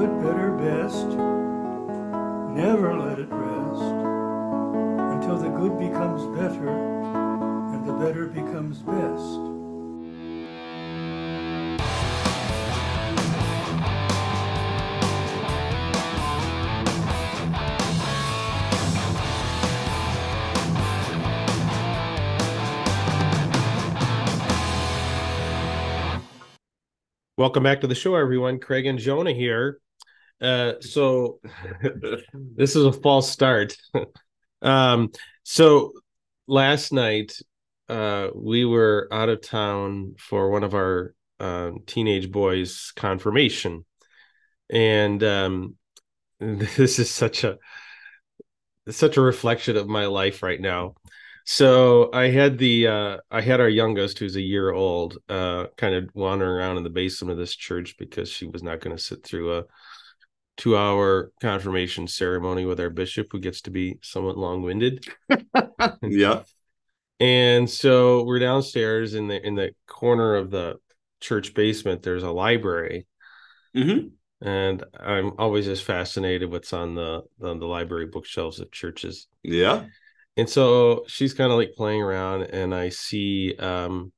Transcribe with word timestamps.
good, 0.00 0.22
better, 0.22 0.50
best. 0.52 1.08
Never 2.56 2.98
let 2.98 3.18
it 3.18 3.28
rest 3.30 3.82
until 5.12 5.36
the 5.36 5.50
good 5.50 5.78
becomes 5.78 6.22
better 6.38 6.70
and 6.70 7.86
the 7.86 7.92
better 7.92 8.24
becomes 8.24 8.78
best. 8.78 9.50
Welcome 27.36 27.62
back 27.62 27.82
to 27.82 27.86
the 27.86 27.94
show, 27.94 28.14
everyone. 28.14 28.60
Craig 28.60 28.86
and 28.86 28.98
Jonah 28.98 29.34
here. 29.34 29.80
Uh, 30.40 30.74
so 30.80 31.40
this 32.32 32.76
is 32.76 32.84
a 32.84 32.92
false 32.92 33.30
start. 33.30 33.76
um, 34.62 35.10
so 35.42 35.92
last 36.46 36.92
night 36.92 37.38
uh, 37.88 38.28
we 38.34 38.64
were 38.64 39.08
out 39.12 39.28
of 39.28 39.42
town 39.42 40.14
for 40.18 40.50
one 40.50 40.64
of 40.64 40.74
our 40.74 41.14
uh, 41.38 41.72
teenage 41.86 42.30
boys' 42.30 42.92
confirmation, 42.94 43.84
and 44.68 45.22
um, 45.24 45.76
this 46.40 46.98
is 46.98 47.10
such 47.10 47.44
a 47.44 47.58
such 48.88 49.16
a 49.16 49.20
reflection 49.20 49.76
of 49.76 49.88
my 49.88 50.06
life 50.06 50.42
right 50.42 50.60
now. 50.60 50.94
So 51.44 52.10
I 52.12 52.28
had 52.28 52.58
the 52.58 52.86
uh 52.86 53.16
I 53.30 53.40
had 53.40 53.60
our 53.60 53.68
youngest 53.68 54.18
who's 54.18 54.36
a 54.36 54.40
year 54.40 54.70
old 54.70 55.18
uh 55.28 55.66
kind 55.76 55.94
of 55.94 56.10
wandering 56.14 56.50
around 56.50 56.76
in 56.76 56.84
the 56.84 56.90
basement 56.90 57.32
of 57.32 57.38
this 57.38 57.56
church 57.56 57.96
because 57.98 58.28
she 58.28 58.46
was 58.46 58.62
not 58.62 58.80
going 58.80 58.96
to 58.96 59.02
sit 59.02 59.24
through 59.24 59.58
a 59.58 59.64
2 60.56 60.76
hour 60.76 61.32
confirmation 61.40 62.06
ceremony 62.06 62.64
with 62.66 62.80
our 62.80 62.90
bishop 62.90 63.28
who 63.30 63.38
gets 63.40 63.62
to 63.62 63.70
be 63.70 63.98
somewhat 64.02 64.36
long-winded. 64.36 65.04
yeah. 66.02 66.42
And 67.18 67.68
so 67.68 68.24
we're 68.24 68.38
downstairs 68.38 69.14
in 69.14 69.28
the 69.28 69.44
in 69.46 69.54
the 69.54 69.72
corner 69.86 70.36
of 70.36 70.50
the 70.50 70.76
church 71.20 71.52
basement 71.54 72.02
there's 72.02 72.22
a 72.22 72.30
library. 72.30 73.06
hmm 73.74 74.10
And 74.42 74.82
I'm 74.98 75.32
always 75.38 75.66
just 75.66 75.84
fascinated 75.84 76.50
what's 76.50 76.72
on 76.72 76.94
the 76.94 77.22
on 77.42 77.58
the 77.58 77.66
library 77.66 78.06
bookshelves 78.06 78.58
of 78.60 78.72
churches. 78.72 79.28
Yeah. 79.42 79.84
and 80.36 80.48
so 80.48 81.04
she's 81.06 81.34
kind 81.34 81.52
of 81.52 81.58
like 81.58 81.74
playing 81.76 82.02
around 82.02 82.42
and 82.44 82.74
i 82.74 82.88
see 82.88 83.54
um 83.58 84.12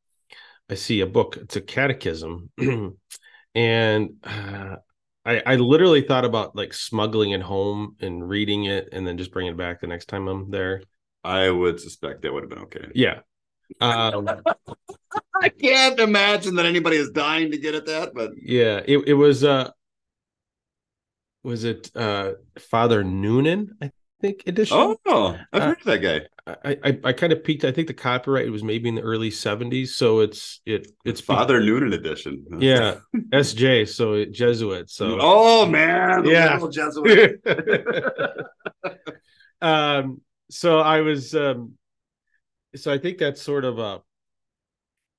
i 0.71 0.75
see 0.75 1.01
a 1.01 1.07
book 1.07 1.37
it's 1.37 1.57
a 1.57 1.61
catechism 1.61 2.51
and 3.55 4.11
uh, 4.25 4.77
i 5.25 5.43
i 5.47 5.57
literally 5.57 6.03
thought 6.03 6.25
about 6.25 6.55
like 6.57 6.73
smuggling 6.73 7.31
it 7.31 7.43
home 7.43 7.97
and 8.01 8.29
reading 8.29 8.65
it 8.65 8.89
and 8.93 9.07
then 9.07 9.19
just 9.19 9.33
bringing 9.33 9.53
it 9.53 9.59
back 9.59 9.81
the 9.81 9.87
next 9.87 10.07
time 10.07 10.29
i'm 10.29 10.51
there 10.51 10.83
I 11.25 11.51
would 11.51 11.79
suspect 11.79 12.23
that 12.23 12.33
would 12.33 12.43
have 12.43 12.51
been 12.51 12.59
okay. 12.61 12.89
yeah 12.95 13.21
um, 13.81 14.29
I 15.43 15.49
can't 15.49 15.99
imagine 15.99 16.57
that 16.57 16.67
anybody 16.67 16.97
is 16.97 17.11
dying 17.11 17.51
to 17.53 17.59
get 17.59 17.75
at 17.75 17.87
that, 17.87 18.13
but 18.15 18.33
yeah 18.37 18.81
it, 18.85 18.99
it 19.07 19.15
was 19.15 19.45
uh 19.45 19.71
was 21.43 21.65
it 21.65 21.91
uh 21.97 22.33
father 22.59 23.03
noonan 23.03 23.77
i 23.81 23.91
think 24.23 24.43
edition 24.47 24.97
oh, 25.07 25.39
I've 25.53 25.63
Uh, 25.63 25.67
heard 25.67 25.79
of 25.79 25.85
that 25.85 25.99
guy. 25.99 26.21
I, 26.65 26.77
I 26.85 27.01
I 27.05 27.13
kind 27.13 27.33
of 27.33 27.45
peeked. 27.45 27.65
I 27.65 27.73
think 27.73 27.89
the 27.89 27.95
copyright 27.95 28.51
was 28.51 28.65
maybe 28.65 28.89
in 28.89 28.95
the 28.95 29.03
early 29.03 29.31
'70s, 29.31 29.89
so 29.89 30.21
it's 30.21 30.61
it 30.65 30.89
it's 31.05 31.21
Father 31.21 31.61
Noonan 31.61 31.93
edition. 31.93 32.47
Yeah, 32.59 32.97
SJ, 33.33 33.87
so 33.87 34.15
it, 34.15 34.33
Jesuit. 34.33 34.89
So 34.91 35.19
Oh 35.21 35.67
man, 35.67 36.25
the 36.25 36.31
Yeah. 36.31 36.59
Jesuit. 36.71 37.41
um, 39.61 40.21
so 40.51 40.81
I 40.81 41.01
was 41.03 41.35
um, 41.35 41.73
so 42.75 42.93
I 42.93 42.99
think 42.99 43.19
that's 43.19 43.43
sort 43.43 43.65
of 43.65 43.79
a 43.79 44.01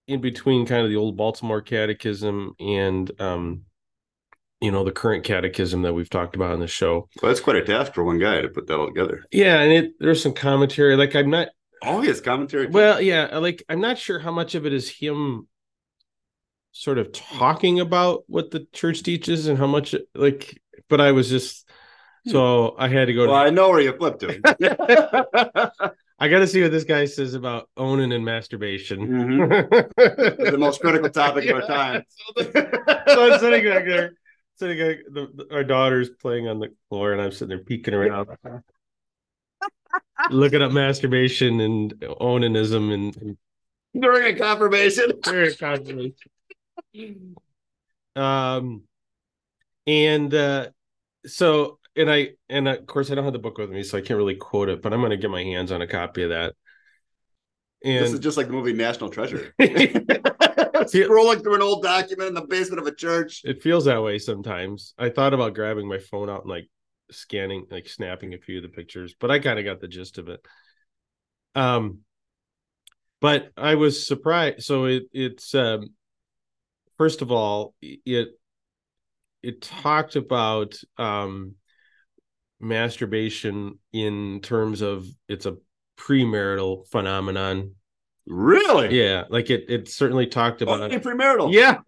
in 0.08 0.20
between 0.22 0.66
kind 0.66 0.84
of 0.84 0.90
the 0.90 0.98
old 0.98 1.16
Baltimore 1.16 1.62
Catechism 1.62 2.56
and 2.60 3.10
um, 3.22 3.62
you 4.64 4.72
know, 4.72 4.84
the 4.84 4.92
current 4.92 5.24
catechism 5.24 5.82
that 5.84 5.94
we've 5.94 6.10
talked 6.10 6.36
about 6.36 6.52
on 6.52 6.60
the 6.60 6.68
show. 6.68 7.08
Well, 7.22 7.30
that's 7.32 7.42
quite 7.42 7.58
a 7.58 7.64
task 7.66 7.94
for 7.94 8.04
one 8.04 8.18
guy 8.18 8.42
to 8.42 8.48
put 8.50 8.66
that 8.68 8.78
all 8.80 8.88
together. 8.88 9.24
Yeah, 9.32 9.60
and 9.60 9.72
it 9.72 9.94
there's 10.00 10.24
some 10.24 10.34
commentary. 10.34 10.96
Like 10.96 11.16
I'm 11.16 11.30
not 11.30 11.50
Oh, 11.86 12.00
he 12.00 12.08
has 12.08 12.22
commentary. 12.22 12.68
too? 12.68 12.72
well, 12.72 13.02
yeah, 13.02 13.38
like 13.40 13.62
I'm 13.68 13.82
not 13.82 13.98
sure 13.98 14.18
how 14.20 14.32
much 14.32 14.56
of 14.56 14.66
it 14.66 14.74
is 14.74 14.90
him 14.90 15.48
sort 16.72 16.98
of 16.98 17.12
talking 17.12 17.80
about 17.82 18.24
what 18.28 18.50
the 18.52 18.66
church 18.74 19.04
teaches 19.04 19.48
and 19.48 19.58
how 19.60 19.68
much 19.68 19.94
like 20.16 20.60
but 20.90 21.00
I 21.02 21.12
was 21.12 21.30
just 21.30 21.70
so 22.26 22.74
I 22.80 22.88
had 22.88 23.06
to 23.08 23.14
go 23.14 23.28
well, 23.28 23.36
to 23.36 23.48
I 23.48 23.50
know 23.50 23.70
where 23.70 23.82
you 23.82 23.92
flipped 23.98 24.22
to. 24.22 24.40
I 26.20 26.30
got 26.30 26.40
to 26.40 26.48
see 26.48 26.62
what 26.62 26.72
this 26.72 26.86
guy 26.86 27.04
says 27.06 27.34
about 27.34 27.70
Onan 27.76 28.14
and 28.14 28.24
masturbation. 28.24 29.00
Mhm. 29.08 30.50
the 30.52 30.58
most 30.58 30.80
critical 30.80 31.10
topic 31.10 31.50
of 31.50 31.56
our 31.58 31.68
time. 31.68 32.04
so 32.38 33.34
I'm 33.34 33.40
sitting 33.40 33.66
back 33.66 33.86
there, 33.86 34.14
sitting 34.56 34.78
the, 34.78 35.28
the- 35.34 35.54
our 35.54 35.64
daughter's 35.64 36.10
playing 36.10 36.48
on 36.48 36.60
the 36.60 36.74
floor, 36.90 37.12
and 37.14 37.22
I'm 37.22 37.32
sitting 37.32 37.50
there 37.50 37.60
peeking 37.64 37.94
around, 37.94 38.28
looking 40.30 40.62
up 40.62 40.72
masturbation 40.72 41.60
and 41.60 41.94
onanism 42.02 42.94
and, 42.94 43.18
and 43.18 43.38
During 44.00 44.36
a 44.36 44.38
confirmation. 44.40 45.12
very 45.24 45.54
constantly. 45.56 46.16
Um, 48.16 48.84
and 49.88 50.34
uh, 50.34 50.68
so, 51.26 51.80
and 51.96 52.10
I, 52.10 52.30
and 52.50 52.68
of 52.68 52.86
course, 52.86 53.12
I 53.12 53.16
don't 53.16 53.24
have 53.24 53.34
the 53.34 53.40
book 53.40 53.58
with 53.58 53.70
me, 53.70 53.84
so 53.84 53.98
I 53.98 54.02
can't 54.02 54.18
really 54.18 54.36
quote 54.36 54.70
it, 54.70 54.82
but 54.82 54.94
I'm 54.94 55.00
going 55.02 55.12
to 55.12 55.18
get 55.18 55.30
my 55.32 55.44
hands 55.44 55.72
on 55.72 55.82
a 55.82 55.88
copy 55.88 56.24
of 56.24 56.30
that. 56.30 56.54
And 57.84 58.06
this 58.06 58.14
is 58.14 58.20
just 58.20 58.38
like 58.38 58.48
the 58.48 58.54
movie 58.54 58.74
National 58.74 59.10
Treasure. 59.10 59.54
it 60.94 61.10
Scrolling 61.10 61.42
through 61.42 61.56
an 61.56 61.62
old 61.62 61.84
document 61.84 62.30
in 62.30 62.34
the 62.34 62.46
basement 62.46 62.82
of 62.82 62.88
a 62.88 62.96
church. 62.96 63.42
It 63.44 63.62
feels 63.62 63.86
that 63.86 64.02
way 64.02 64.20
sometimes. 64.20 64.94
I 64.98 65.10
thought 65.10 65.34
about 65.34 65.56
grabbing 65.56 65.88
my 65.88 66.00
phone 66.00 66.30
out 66.30 66.42
and 66.42 66.50
like 66.50 66.70
scanning, 67.12 67.66
like 67.70 67.88
snapping 67.88 68.34
a 68.34 68.38
few 68.38 68.58
of 68.58 68.64
the 68.64 68.70
pictures, 68.70 69.16
but 69.20 69.32
I 69.32 69.40
kind 69.40 69.60
of 69.60 69.66
got 69.66 69.82
the 69.82 69.88
gist 69.88 70.18
of 70.18 70.30
it. 70.30 70.46
Um, 71.56 72.00
but 73.22 73.52
I 73.56 73.76
was 73.76 74.06
surprised. 74.06 74.64
So 74.64 74.86
it 74.86 75.04
it's 75.12 75.56
um, 75.56 75.90
first 76.98 77.22
of 77.22 77.32
all, 77.32 77.76
it 77.82 78.30
it 79.42 79.62
talked 79.62 80.16
about 80.16 80.76
um 80.98 81.56
masturbation 82.60 83.78
in 83.92 84.40
terms 84.42 84.82
of 84.82 85.06
it's 85.28 85.46
a 85.46 85.58
premarital 85.98 86.88
phenomenon. 86.88 87.76
Really? 88.26 88.98
Yeah, 88.98 89.24
like 89.30 89.50
it 89.50 89.66
it 89.70 89.90
certainly 89.90 90.28
talked 90.28 90.62
about 90.62 90.80
Only 90.82 91.00
premarital. 91.00 91.52
Yeah. 91.54 91.80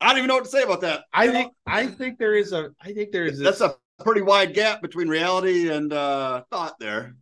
I 0.00 0.08
don't 0.08 0.18
even 0.18 0.28
know 0.28 0.34
what 0.34 0.44
to 0.44 0.50
say 0.50 0.62
about 0.64 0.80
that. 0.80 1.04
I 1.12 1.28
think 1.28 1.52
I 1.66 1.86
think 1.86 2.18
there 2.18 2.34
is 2.34 2.52
a 2.52 2.70
I 2.80 2.92
think 2.92 3.12
there 3.12 3.24
is 3.24 3.38
That's 3.38 3.60
a 3.60 3.76
pretty 4.02 4.22
wide 4.22 4.52
gap 4.54 4.82
between 4.82 5.06
reality 5.08 5.70
and 5.70 5.92
uh, 5.92 6.42
thought 6.50 6.74
there. 6.80 7.14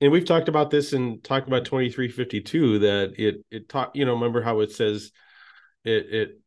and 0.00 0.10
we've 0.10 0.24
talked 0.24 0.48
about 0.48 0.70
this 0.70 0.94
and 0.94 1.22
talked 1.22 1.48
about 1.48 1.66
2352 1.66 2.78
that 2.78 3.12
it 3.18 3.44
it 3.50 3.68
talk 3.68 3.90
you 3.94 4.06
know 4.06 4.14
remember 4.14 4.40
how 4.40 4.60
it 4.60 4.72
says 4.72 5.12
it 5.84 6.06
it 6.14 6.40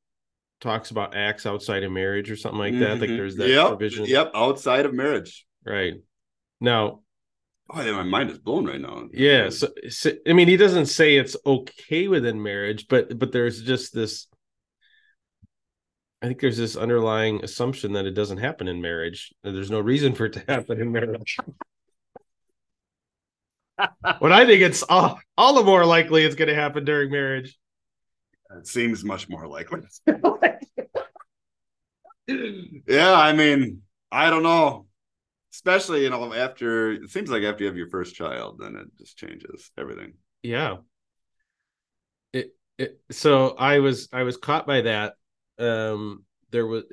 talks 0.62 0.90
about 0.90 1.16
acts 1.16 1.46
outside 1.46 1.84
of 1.84 1.92
marriage 1.92 2.31
or 2.31 2.36
something 2.36 2.60
like 2.60 2.78
that 2.80 3.00
like 3.00 3.10
Mhm. 3.12 3.18
there's 3.18 3.36
that 3.36 3.48
yep. 3.50 3.68
provision 3.68 4.06
Yep. 4.06 4.31
Outside 4.34 4.86
of 4.88 4.94
marriage. 4.96 5.46
right 5.64 5.94
now 6.60 7.02
Oh, 7.72 7.94
my 7.94 8.03
mind 8.03 8.31
is 8.31 8.40
blown 8.40 8.66
right 8.66 8.81
now. 8.81 9.07
yeah 9.13 9.50
so, 9.50 9.68
so 9.90 10.12
i 10.28 10.34
mean 10.34 10.47
he 10.47 10.57
doesn't 10.57 10.88
say 10.88 11.16
it's 11.18 11.35
okay 11.46 12.07
within 12.07 12.41
marriage 12.41 12.88
but 12.88 13.18
but 13.19 13.31
there's 13.31 13.62
just 13.62 13.94
this 13.94 14.28
i 16.21 16.27
think 16.27 16.39
there's 16.42 16.57
this 16.57 16.75
underlying 16.75 17.44
assumption 17.44 17.94
that 17.94 18.06
it 18.06 18.12
doesn't 18.16 18.38
happen 18.39 18.68
in 18.68 18.81
marriage 18.81 19.31
that 19.44 19.51
there's 19.51 19.69
no 19.71 19.80
reason 19.80 20.13
for 20.16 20.25
it 20.25 20.33
to 20.33 20.44
happen 20.48 20.81
in 20.81 20.92
marriage 20.92 21.38
when 24.19 24.31
i 24.33 24.45
think 24.45 24.62
it's 24.62 24.83
all, 24.83 25.19
all 25.38 25.54
the 25.54 25.63
more 25.63 25.86
likely 25.86 26.24
it's 26.24 26.36
going 26.36 26.48
to 26.50 26.56
happen 26.56 26.83
during 26.86 27.12
marriage 27.12 27.57
It 28.57 28.68
seems 28.68 29.04
much 29.04 29.30
more 29.30 29.48
likely. 29.48 29.81
yeah, 32.27 33.13
I 33.13 33.33
mean, 33.33 33.81
I 34.12 34.30
don't 34.30 34.44
know. 34.44 34.86
Especially, 35.60 36.04
you 36.04 36.10
know, 36.10 36.34
after 36.34 36.94
it 36.94 37.10
seems 37.10 37.30
like 37.30 37.44
after 37.44 37.64
you 37.64 37.68
have 37.68 37.76
your 37.76 37.90
first 37.90 38.16
child, 38.16 38.60
then 38.60 38.78
it 38.78 38.88
just 38.98 39.18
changes 39.18 39.72
everything. 39.78 40.14
yeah 40.42 40.78
it, 42.32 42.56
it 42.78 43.02
so 43.12 43.56
i 43.58 43.80
was 43.80 44.08
i 44.14 44.24
was 44.24 44.38
caught 44.38 44.66
by 44.66 44.82
that 44.82 45.16
um 45.60 46.24
there 46.52 46.66
was 46.66 46.86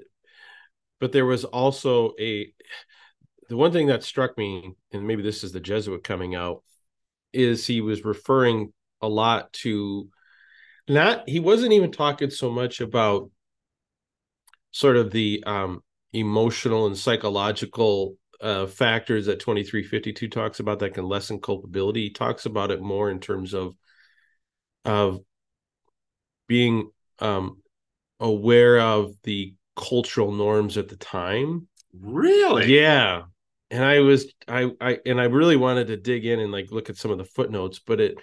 but 0.99 1.13
there 1.13 1.27
was 1.27 1.45
also 1.45 2.13
a 2.19 2.53
the 3.49 3.57
one 3.57 3.71
thing 3.71 3.87
that 3.87 4.03
struck 4.03 4.37
me 4.37 4.73
and 4.93 5.07
maybe 5.07 5.23
this 5.23 5.45
is 5.45 5.53
the 5.53 5.61
jesuit 5.61 6.03
coming 6.03 6.35
out 6.35 6.65
is 7.33 7.67
he 7.67 7.81
was 7.81 8.05
referring 8.05 8.73
a 9.01 9.09
lot 9.09 9.53
to 9.53 10.09
not 10.89 11.29
he 11.29 11.39
wasn't 11.39 11.73
even 11.73 11.93
talking 11.93 12.31
so 12.31 12.51
much 12.51 12.81
about 12.81 13.31
sort 14.73 14.97
of 14.97 15.11
the 15.11 15.43
um, 15.47 15.83
emotional 16.13 16.87
and 16.87 16.99
psychological 16.99 18.17
uh, 18.41 18.67
factors 18.67 19.27
that 19.27 19.41
2352 19.41 20.29
talks 20.29 20.61
about 20.61 20.79
that 20.81 20.95
can 20.95 21.05
lessen 21.05 21.41
culpability. 21.41 22.05
He 22.05 22.11
talks 22.11 22.47
about 22.47 22.71
it 22.71 22.81
more 22.81 23.11
in 23.11 23.21
terms 23.21 23.55
of 23.55 23.75
of 24.85 25.21
being 26.47 26.91
um, 27.19 27.63
aware 28.21 28.81
of 28.81 29.13
the 29.25 29.55
cultural 29.75 30.33
norms 30.33 30.79
at 30.79 30.89
the 30.89 30.97
time. 30.97 31.69
Really? 31.99 32.75
Yeah. 32.79 33.23
And 33.71 33.85
I 33.85 34.01
was 34.01 34.33
I 34.47 34.71
I 34.81 34.99
and 35.05 35.21
I 35.21 35.25
really 35.25 35.57
wanted 35.57 35.89
to 35.89 35.97
dig 35.97 36.25
in 36.25 36.39
and 36.39 36.53
like 36.53 36.71
look 36.71 36.89
at 36.89 36.97
some 36.97 37.11
of 37.11 37.19
the 37.19 37.25
footnotes, 37.25 37.81
but 37.81 38.01
it 38.01 38.19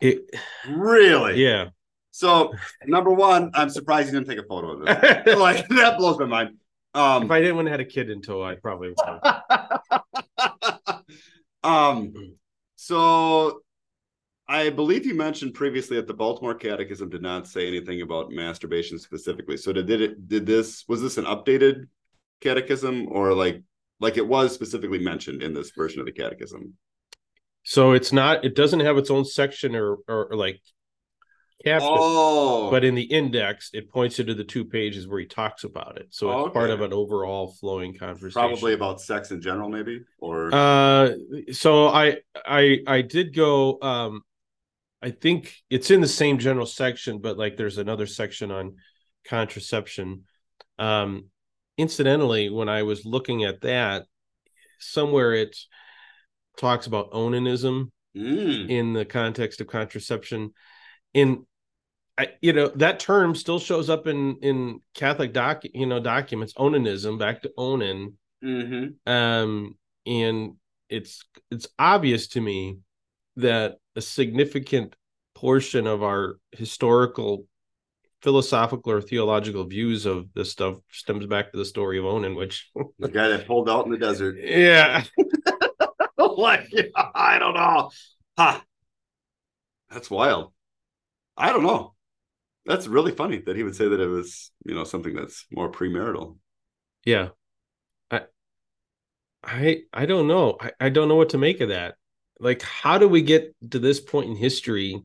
it 0.00 0.30
Really? 0.68 1.42
yeah. 1.42 1.70
So 2.12 2.52
number 2.86 3.10
one, 3.10 3.50
I'm 3.54 3.68
surprised 3.70 4.12
you 4.12 4.20
didn't 4.20 4.28
take 4.28 4.38
a 4.38 4.46
photo 4.46 4.72
of 4.72 4.86
this. 4.86 4.96
if 5.26 5.38
like 5.38 5.66
that 5.68 5.98
blows 5.98 6.18
my 6.20 6.26
mind. 6.26 6.56
Um, 6.94 7.24
if 7.24 7.30
I 7.30 7.40
didn't 7.40 7.56
want 7.56 7.66
to 7.66 7.72
have 7.72 7.80
a 7.80 7.84
kid 7.84 8.08
until 8.08 8.42
I 8.42 8.54
probably 8.54 8.90
would. 8.90 9.20
um, 11.64 12.12
so 12.76 13.62
I 14.46 14.70
believe 14.70 15.06
you 15.06 15.14
mentioned 15.14 15.54
previously 15.54 15.96
that 15.96 16.06
the 16.06 16.14
Baltimore 16.14 16.54
Catechism 16.54 17.08
did 17.08 17.22
not 17.22 17.48
say 17.48 17.66
anything 17.66 18.02
about 18.02 18.30
masturbation 18.30 18.98
specifically. 18.98 19.56
So 19.56 19.72
did, 19.72 19.86
did 19.86 20.00
it? 20.02 20.28
Did 20.28 20.46
this? 20.46 20.84
Was 20.86 21.02
this 21.02 21.18
an 21.18 21.24
updated 21.24 21.88
catechism, 22.40 23.08
or 23.10 23.32
like 23.32 23.62
like 24.00 24.16
it 24.16 24.26
was 24.26 24.52
specifically 24.52 24.98
mentioned 24.98 25.42
in 25.42 25.54
this 25.54 25.70
version 25.70 26.00
of 26.00 26.06
the 26.06 26.12
catechism? 26.12 26.74
So 27.64 27.92
it's 27.92 28.12
not. 28.12 28.44
It 28.44 28.54
doesn't 28.54 28.80
have 28.80 28.98
its 28.98 29.10
own 29.10 29.24
section 29.24 29.74
or, 29.74 29.96
or 30.06 30.28
like 30.32 30.60
caption. 31.62 31.88
Oh, 31.90 32.70
But 32.70 32.84
in 32.84 32.94
the 32.94 33.02
index, 33.02 33.70
it 33.72 33.90
points 33.90 34.18
you 34.18 34.24
to 34.24 34.34
the 34.34 34.44
two 34.44 34.64
pages 34.64 35.06
where 35.06 35.20
he 35.20 35.26
talks 35.26 35.64
about 35.64 35.98
it. 35.98 36.08
So 36.10 36.46
it's 36.46 36.52
part 36.52 36.70
of 36.70 36.80
an 36.80 36.92
overall 36.92 37.52
flowing 37.60 37.94
conversation. 37.96 38.32
probably 38.40 38.72
about 38.74 39.00
sex 39.00 39.30
in 39.30 39.40
general, 39.40 39.68
maybe, 39.68 40.02
or 40.18 40.54
Uh, 40.54 41.12
so 41.52 41.88
I 41.88 42.18
I 42.34 42.80
I 42.86 43.02
did 43.02 43.34
go. 43.34 43.78
Um, 43.80 44.22
I 45.02 45.10
think 45.10 45.54
it's 45.68 45.90
in 45.90 46.00
the 46.00 46.08
same 46.08 46.38
general 46.38 46.66
section, 46.66 47.18
but 47.18 47.36
like 47.36 47.56
there's 47.56 47.78
another 47.78 48.06
section 48.06 48.50
on 48.50 48.76
contraception. 49.26 50.24
Um, 50.78 51.26
incidentally, 51.76 52.48
when 52.50 52.68
I 52.68 52.84
was 52.84 53.04
looking 53.04 53.44
at 53.44 53.60
that, 53.60 54.06
somewhere 54.80 55.34
it 55.34 55.56
talks 56.58 56.86
about 56.86 57.12
onanism 57.12 57.90
Mm, 58.16 58.70
in 58.70 58.92
the 58.92 59.04
context 59.04 59.60
of 59.60 59.66
contraception. 59.66 60.52
In 61.14 61.46
I, 62.16 62.28
you 62.40 62.52
know, 62.52 62.68
that 62.76 63.00
term 63.00 63.34
still 63.34 63.58
shows 63.58 63.90
up 63.90 64.06
in 64.06 64.36
in 64.36 64.80
Catholic 64.94 65.32
doc, 65.32 65.62
you 65.64 65.86
know, 65.86 66.00
documents. 66.00 66.54
Onanism, 66.54 67.18
back 67.18 67.42
to 67.42 67.52
onan 67.56 68.14
mhm. 68.42 68.94
um 69.06 69.76
and 70.06 70.54
it's 70.90 71.24
it's 71.50 71.66
obvious 71.78 72.28
to 72.28 72.40
me 72.40 72.78
that 73.36 73.78
a 73.96 74.00
significant 74.00 74.94
portion 75.34 75.86
of 75.86 76.02
our 76.02 76.36
historical 76.52 77.46
philosophical 78.22 78.92
or 78.92 79.00
theological 79.00 79.64
views 79.64 80.06
of 80.06 80.26
this 80.34 80.50
stuff 80.50 80.76
stems 80.90 81.26
back 81.26 81.50
to 81.50 81.58
the 81.58 81.64
story 81.64 81.98
of 81.98 82.04
onan 82.04 82.34
which 82.34 82.70
the 82.98 83.08
guy 83.08 83.28
that 83.28 83.46
pulled 83.46 83.68
out 83.68 83.86
in 83.86 83.90
the 83.90 83.98
desert. 83.98 84.36
yeah 84.38 85.02
like, 86.38 86.70
I 86.96 87.38
don't 87.38 87.54
know. 87.54 87.90
Ha. 88.38 88.64
That's 89.90 90.10
wild. 90.10 90.52
I 91.36 91.52
don't 91.52 91.62
know. 91.62 91.94
That's 92.66 92.86
really 92.86 93.12
funny 93.12 93.38
that 93.46 93.56
he 93.56 93.62
would 93.62 93.76
say 93.76 93.88
that 93.88 94.00
it 94.00 94.06
was, 94.06 94.50
you 94.64 94.74
know, 94.74 94.84
something 94.84 95.14
that's 95.14 95.46
more 95.52 95.70
premarital. 95.70 96.38
yeah 97.04 97.28
i 98.10 98.22
i 99.42 99.82
i 99.92 100.06
don't 100.06 100.26
know 100.26 100.56
I, 100.60 100.70
I 100.80 100.88
don't 100.88 101.08
know 101.08 101.16
what 101.16 101.30
to 101.30 101.38
make 101.38 101.60
of 101.60 101.68
that 101.68 101.96
like 102.40 102.62
how 102.62 102.98
do 102.98 103.08
we 103.08 103.22
get 103.22 103.54
to 103.70 103.78
this 103.78 104.00
point 104.00 104.30
in 104.30 104.36
history 104.36 105.02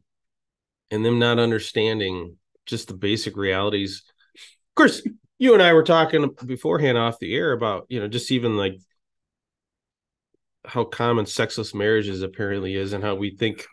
and 0.92 1.06
them 1.06 1.20
not 1.20 1.40
understanding 1.40 2.38
just 2.66 2.88
the 2.88 2.94
basic 2.94 3.36
realities 3.38 4.04
of 4.36 4.76
course 4.76 5.02
you 5.38 5.54
and 5.54 5.62
i 5.64 5.74
were 5.74 5.84
talking 5.84 6.30
beforehand 6.46 6.98
off 6.98 7.20
the 7.20 7.36
air 7.36 7.52
about 7.52 7.86
you 7.90 8.00
know 8.00 8.08
just 8.08 8.32
even 8.32 8.58
like 8.58 8.78
how 10.66 10.84
common 10.84 11.26
sexless 11.26 11.74
marriages 11.74 12.22
apparently 12.22 12.76
is 12.76 12.94
and 12.94 13.04
how 13.04 13.16
we 13.16 13.36
think 13.36 13.66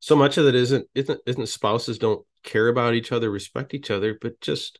so 0.00 0.16
much 0.16 0.38
of 0.38 0.46
it 0.46 0.54
isn't 0.54 0.86
isn't 0.94 1.20
isn't 1.26 1.48
spouses 1.48 1.98
don't 1.98 2.24
care 2.42 2.68
about 2.68 2.94
each 2.94 3.12
other 3.12 3.30
respect 3.30 3.74
each 3.74 3.90
other 3.90 4.16
but 4.20 4.40
just 4.40 4.78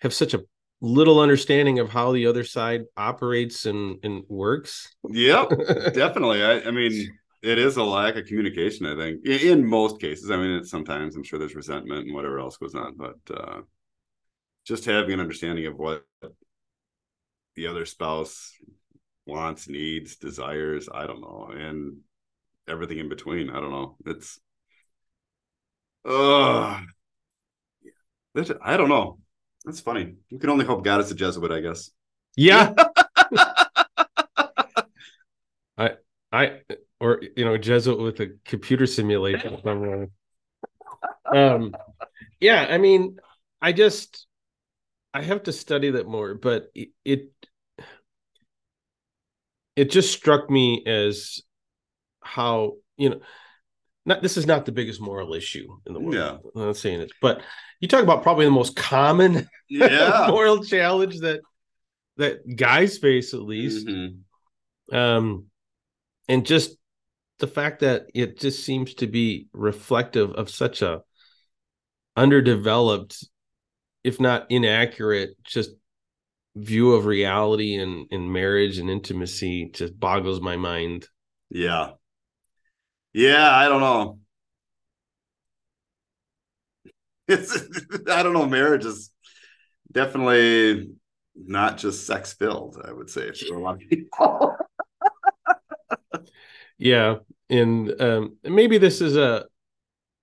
have 0.00 0.12
such 0.12 0.34
a 0.34 0.42
little 0.80 1.20
understanding 1.20 1.78
of 1.78 1.88
how 1.88 2.12
the 2.12 2.26
other 2.26 2.44
side 2.44 2.82
operates 2.96 3.66
and 3.66 3.98
and 4.04 4.24
works 4.28 4.94
Yep, 5.08 5.50
definitely. 5.94 6.42
I, 6.42 6.60
I 6.60 6.70
mean, 6.70 7.18
it 7.42 7.58
is 7.58 7.76
a 7.76 7.82
lack 7.82 8.16
of 8.16 8.26
communication, 8.26 8.86
I 8.86 8.96
think, 8.96 9.24
in, 9.26 9.58
in 9.60 9.66
most 9.66 10.00
cases. 10.00 10.30
I 10.30 10.36
mean, 10.36 10.52
it's 10.52 10.70
sometimes 10.70 11.14
I'm 11.14 11.22
sure 11.22 11.38
there's 11.38 11.54
resentment 11.54 12.06
and 12.06 12.14
whatever 12.14 12.38
else 12.38 12.56
goes 12.56 12.74
on, 12.74 12.96
but 12.96 13.16
uh, 13.34 13.60
just 14.64 14.86
having 14.86 15.12
an 15.12 15.20
understanding 15.20 15.66
of 15.66 15.76
what 15.76 16.04
the 17.54 17.66
other 17.66 17.84
spouse 17.84 18.52
wants, 19.26 19.68
needs, 19.68 20.16
desires, 20.16 20.88
I 20.92 21.06
don't 21.06 21.20
know, 21.20 21.50
and 21.54 21.98
everything 22.68 22.98
in 22.98 23.08
between. 23.08 23.50
I 23.50 23.60
don't 23.60 23.70
know. 23.70 23.96
It's, 24.06 24.38
uh, 26.04 26.80
that, 28.34 28.58
I 28.62 28.76
don't 28.76 28.88
know. 28.88 29.18
That's 29.64 29.80
funny. 29.80 30.14
You 30.28 30.38
can 30.38 30.50
only 30.50 30.66
hope 30.66 30.84
God 30.84 31.00
is 31.00 31.10
a 31.10 31.14
Jesuit, 31.14 31.50
I 31.50 31.60
guess. 31.60 31.90
yeah 32.36 32.74
i 35.78 35.90
i 36.32 36.60
or 37.00 37.20
you 37.36 37.44
know 37.44 37.56
jesuit 37.56 37.98
with 37.98 38.20
a 38.20 38.30
computer 38.44 38.86
simulation 38.86 39.56
somewhere 39.62 40.08
um 41.34 41.74
yeah 42.40 42.66
i 42.68 42.78
mean 42.78 43.18
i 43.62 43.72
just 43.72 44.26
i 45.12 45.22
have 45.22 45.42
to 45.42 45.52
study 45.52 45.90
that 45.90 46.06
more 46.06 46.34
but 46.34 46.70
it, 46.74 46.88
it 47.04 47.30
it 49.76 49.90
just 49.90 50.12
struck 50.12 50.50
me 50.50 50.82
as 50.86 51.40
how 52.24 52.74
you 52.96 53.10
know 53.10 53.20
not 54.06 54.20
this 54.22 54.36
is 54.36 54.46
not 54.46 54.66
the 54.66 54.72
biggest 54.72 55.00
moral 55.00 55.34
issue 55.34 55.66
in 55.86 55.92
the 55.94 56.00
world 56.00 56.14
Yeah. 56.14 56.36
i'm 56.60 56.66
not 56.66 56.76
saying 56.76 57.00
it 57.00 57.12
but 57.20 57.42
you 57.80 57.88
talk 57.88 58.02
about 58.02 58.22
probably 58.22 58.44
the 58.44 58.50
most 58.50 58.76
common 58.76 59.48
Yeah. 59.68 60.26
moral 60.30 60.62
challenge 60.64 61.20
that 61.20 61.40
that 62.16 62.40
guys 62.56 62.98
face 62.98 63.34
at 63.34 63.40
least 63.42 63.86
Mhm. 63.86 64.18
um 64.92 65.46
and 66.28 66.46
just 66.46 66.76
the 67.38 67.46
fact 67.46 67.80
that 67.80 68.04
it 68.14 68.38
just 68.38 68.64
seems 68.64 68.94
to 68.94 69.06
be 69.06 69.48
reflective 69.52 70.30
of 70.32 70.48
such 70.50 70.82
a 70.82 71.02
underdeveloped 72.16 73.24
if 74.04 74.20
not 74.20 74.46
inaccurate 74.50 75.30
just 75.42 75.70
view 76.56 76.92
of 76.92 77.04
reality 77.06 77.74
and 77.74 78.06
in 78.12 78.30
marriage 78.30 78.78
and 78.78 78.88
intimacy 78.88 79.70
just 79.74 79.98
boggles 79.98 80.40
my 80.40 80.56
mind 80.56 81.08
Yeah. 81.50 81.92
Yeah, 83.14 83.48
I 83.50 83.68
don't 83.68 83.80
know. 83.80 84.18
I 88.10 88.22
don't 88.22 88.32
know, 88.32 88.46
marriage 88.46 88.84
is 88.84 89.10
definitely 89.90 90.90
not 91.36 91.78
just 91.78 92.06
sex 92.06 92.32
filled, 92.34 92.80
I 92.86 92.92
would 92.92 93.10
say 93.10 93.32
for 93.32 93.56
a 93.56 93.62
lot 93.62 93.74
of 93.82 93.88
people. 93.88 94.56
yeah 96.78 97.16
and 97.50 98.00
um 98.00 98.36
maybe 98.44 98.78
this 98.78 99.00
is 99.00 99.16
a 99.16 99.44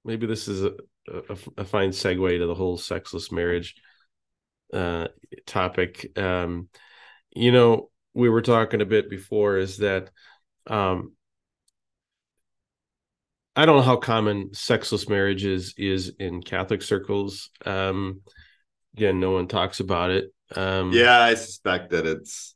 maybe 0.05 0.25
this 0.25 0.47
is 0.47 0.63
a, 0.63 0.73
a, 1.09 1.37
a 1.59 1.65
fine 1.65 1.89
segue 1.91 2.37
to 2.39 2.45
the 2.47 2.55
whole 2.55 2.77
sexless 2.77 3.31
marriage 3.31 3.75
uh 4.73 5.07
topic 5.45 6.17
um 6.17 6.69
you 7.35 7.51
know 7.51 7.89
we 8.13 8.29
were 8.29 8.41
talking 8.41 8.81
a 8.81 8.85
bit 8.85 9.09
before 9.09 9.57
is 9.57 9.77
that 9.77 10.09
um 10.67 11.13
i 13.61 13.65
don't 13.65 13.77
know 13.77 13.81
how 13.81 13.95
common 13.97 14.53
sexless 14.53 15.07
marriage 15.07 15.45
is 15.45 15.73
is 15.77 16.13
in 16.19 16.41
catholic 16.41 16.81
circles 16.81 17.49
um 17.65 18.21
again 18.95 19.19
no 19.19 19.31
one 19.31 19.47
talks 19.47 19.79
about 19.79 20.09
it 20.09 20.25
um 20.55 20.91
yeah, 20.91 21.17
I 21.21 21.35
suspect 21.35 21.91
that 21.91 22.05
it's 22.05 22.55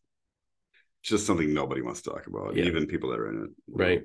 just 1.01 1.25
something 1.25 1.53
nobody 1.53 1.81
wants 1.81 2.01
to 2.01 2.09
talk 2.09 2.27
about, 2.27 2.55
Yeah. 2.57 2.65
even 2.65 2.88
people 2.88 3.12
that 3.12 3.19
are 3.19 3.29
in 3.29 3.43
it. 3.45 3.50
Right. 3.69 4.01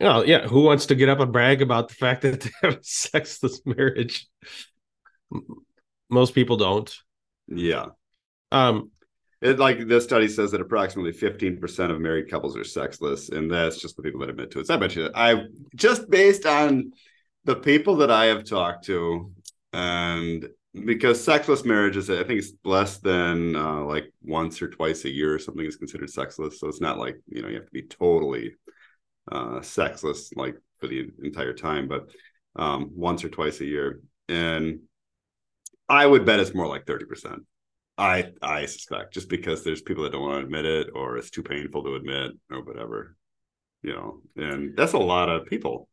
you 0.00 0.06
know, 0.06 0.24
yeah, 0.24 0.46
who 0.46 0.62
wants 0.62 0.86
to 0.86 0.94
get 0.94 1.10
up 1.10 1.20
and 1.20 1.30
brag 1.30 1.60
about 1.60 1.88
the 1.88 1.94
fact 1.94 2.22
that 2.22 2.40
they 2.40 2.50
have 2.62 2.76
a 2.76 2.78
sexless 2.82 3.60
marriage? 3.66 4.26
Most 6.08 6.34
people 6.34 6.56
don't. 6.56 6.90
Yeah. 7.48 7.86
Um, 8.50 8.92
It 9.42 9.58
like 9.58 9.86
this 9.86 10.04
study 10.04 10.28
says 10.28 10.50
that 10.52 10.60
approximately 10.60 11.12
15% 11.12 11.90
of 11.90 12.00
married 12.00 12.30
couples 12.30 12.56
are 12.56 12.64
sexless, 12.64 13.28
and 13.28 13.50
that's 13.50 13.80
just 13.80 13.96
the 13.96 14.02
people 14.02 14.20
that 14.20 14.30
admit 14.30 14.50
to 14.52 14.60
it. 14.60 14.66
So 14.66 14.74
I 14.74 14.76
bet 14.78 14.96
you 14.96 15.10
I 15.14 15.44
just 15.74 16.08
based 16.08 16.46
on 16.46 16.92
the 17.44 17.56
people 17.56 17.96
that 17.96 18.10
I 18.10 18.26
have 18.26 18.44
talked 18.44 18.86
to 18.86 19.32
and 19.72 20.48
because 20.84 21.22
sexless 21.22 21.64
marriages, 21.64 22.10
I 22.10 22.24
think 22.24 22.40
it's 22.40 22.52
less 22.64 22.98
than 22.98 23.56
uh, 23.56 23.82
like 23.84 24.12
once 24.22 24.60
or 24.60 24.68
twice 24.68 25.04
a 25.04 25.10
year 25.12 25.34
or 25.34 25.38
something 25.38 25.64
is 25.64 25.76
considered 25.76 26.10
sexless. 26.10 26.60
So 26.60 26.68
it's 26.68 26.80
not 26.80 26.98
like 26.98 27.16
you 27.28 27.42
know 27.42 27.48
you 27.48 27.54
have 27.56 27.66
to 27.66 27.72
be 27.72 27.82
totally 27.82 28.54
uh, 29.30 29.62
sexless 29.62 30.30
like 30.34 30.56
for 30.80 30.86
the 30.88 31.10
entire 31.22 31.54
time, 31.54 31.88
but 31.88 32.10
um, 32.56 32.90
once 32.94 33.24
or 33.24 33.28
twice 33.28 33.60
a 33.60 33.64
year. 33.64 34.00
And 34.28 34.80
I 35.88 36.06
would 36.06 36.24
bet 36.24 36.40
it's 36.40 36.54
more 36.54 36.66
like 36.66 36.86
thirty 36.86 37.04
percent. 37.04 37.42
I 37.98 38.32
I 38.42 38.66
suspect 38.66 39.14
just 39.14 39.28
because 39.28 39.64
there's 39.64 39.80
people 39.80 40.04
that 40.04 40.12
don't 40.12 40.22
want 40.22 40.40
to 40.40 40.44
admit 40.44 40.64
it 40.64 40.88
or 40.94 41.16
it's 41.16 41.30
too 41.30 41.42
painful 41.42 41.82
to 41.84 41.94
admit 41.94 42.32
or 42.50 42.62
whatever, 42.62 43.16
you 43.82 43.92
know. 43.92 44.20
And 44.36 44.76
that's 44.76 44.92
a 44.92 44.98
lot 44.98 45.28
of 45.28 45.46
people. 45.46 45.88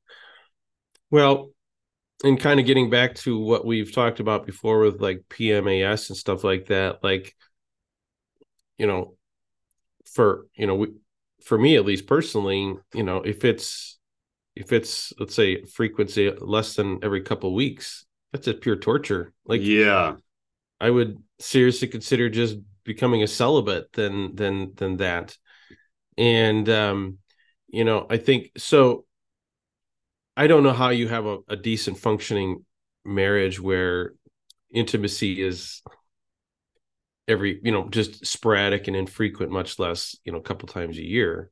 Well, 1.09 1.51
and 2.23 2.39
kind 2.39 2.59
of 2.59 2.65
getting 2.65 2.89
back 2.89 3.15
to 3.15 3.39
what 3.39 3.65
we've 3.65 3.91
talked 3.91 4.19
about 4.19 4.45
before 4.45 4.79
with 4.79 5.01
like 5.01 5.23
PMAS 5.29 6.09
and 6.09 6.17
stuff 6.17 6.43
like 6.43 6.67
that, 6.67 7.03
like 7.03 7.35
you 8.77 8.87
know, 8.87 9.15
for 10.05 10.47
you 10.55 10.67
know, 10.67 10.75
we, 10.75 10.87
for 11.43 11.57
me 11.57 11.75
at 11.75 11.85
least 11.85 12.07
personally, 12.07 12.75
you 12.93 13.03
know, 13.03 13.17
if 13.17 13.45
it's 13.45 13.97
if 14.55 14.71
it's 14.71 15.13
let's 15.19 15.35
say 15.35 15.63
frequency 15.63 16.31
less 16.31 16.75
than 16.75 16.99
every 17.03 17.21
couple 17.21 17.49
of 17.49 17.55
weeks, 17.55 18.05
that's 18.31 18.45
just 18.45 18.61
pure 18.61 18.75
torture. 18.75 19.33
Like 19.45 19.61
yeah, 19.63 20.15
I 20.83 20.89
would 20.89 21.23
seriously 21.39 21.87
consider 21.87 22.29
just 22.29 22.57
becoming 22.83 23.23
a 23.23 23.27
celibate 23.27 23.93
than 23.93 24.35
than 24.35 24.73
than 24.75 24.97
that. 24.97 25.37
And 26.17 26.67
um, 26.67 27.19
you 27.69 27.85
know, 27.85 28.05
I 28.09 28.17
think 28.17 28.51
so 28.57 29.05
I 30.35 30.47
don't 30.47 30.63
know 30.63 30.73
how 30.73 30.89
you 30.89 31.07
have 31.07 31.25
a, 31.25 31.37
a 31.47 31.55
decent 31.55 31.99
functioning 31.99 32.65
marriage 33.05 33.61
where 33.61 34.13
intimacy 34.73 35.41
is 35.41 35.81
every 37.29 37.61
you 37.63 37.71
know 37.71 37.87
just 37.87 38.25
sporadic 38.25 38.89
and 38.89 38.97
infrequent 38.97 39.53
much 39.53 39.79
less 39.79 40.17
you 40.25 40.33
know 40.33 40.39
a 40.39 40.43
couple 40.43 40.67
times 40.67 40.97
a 40.97 41.03
year 41.03 41.49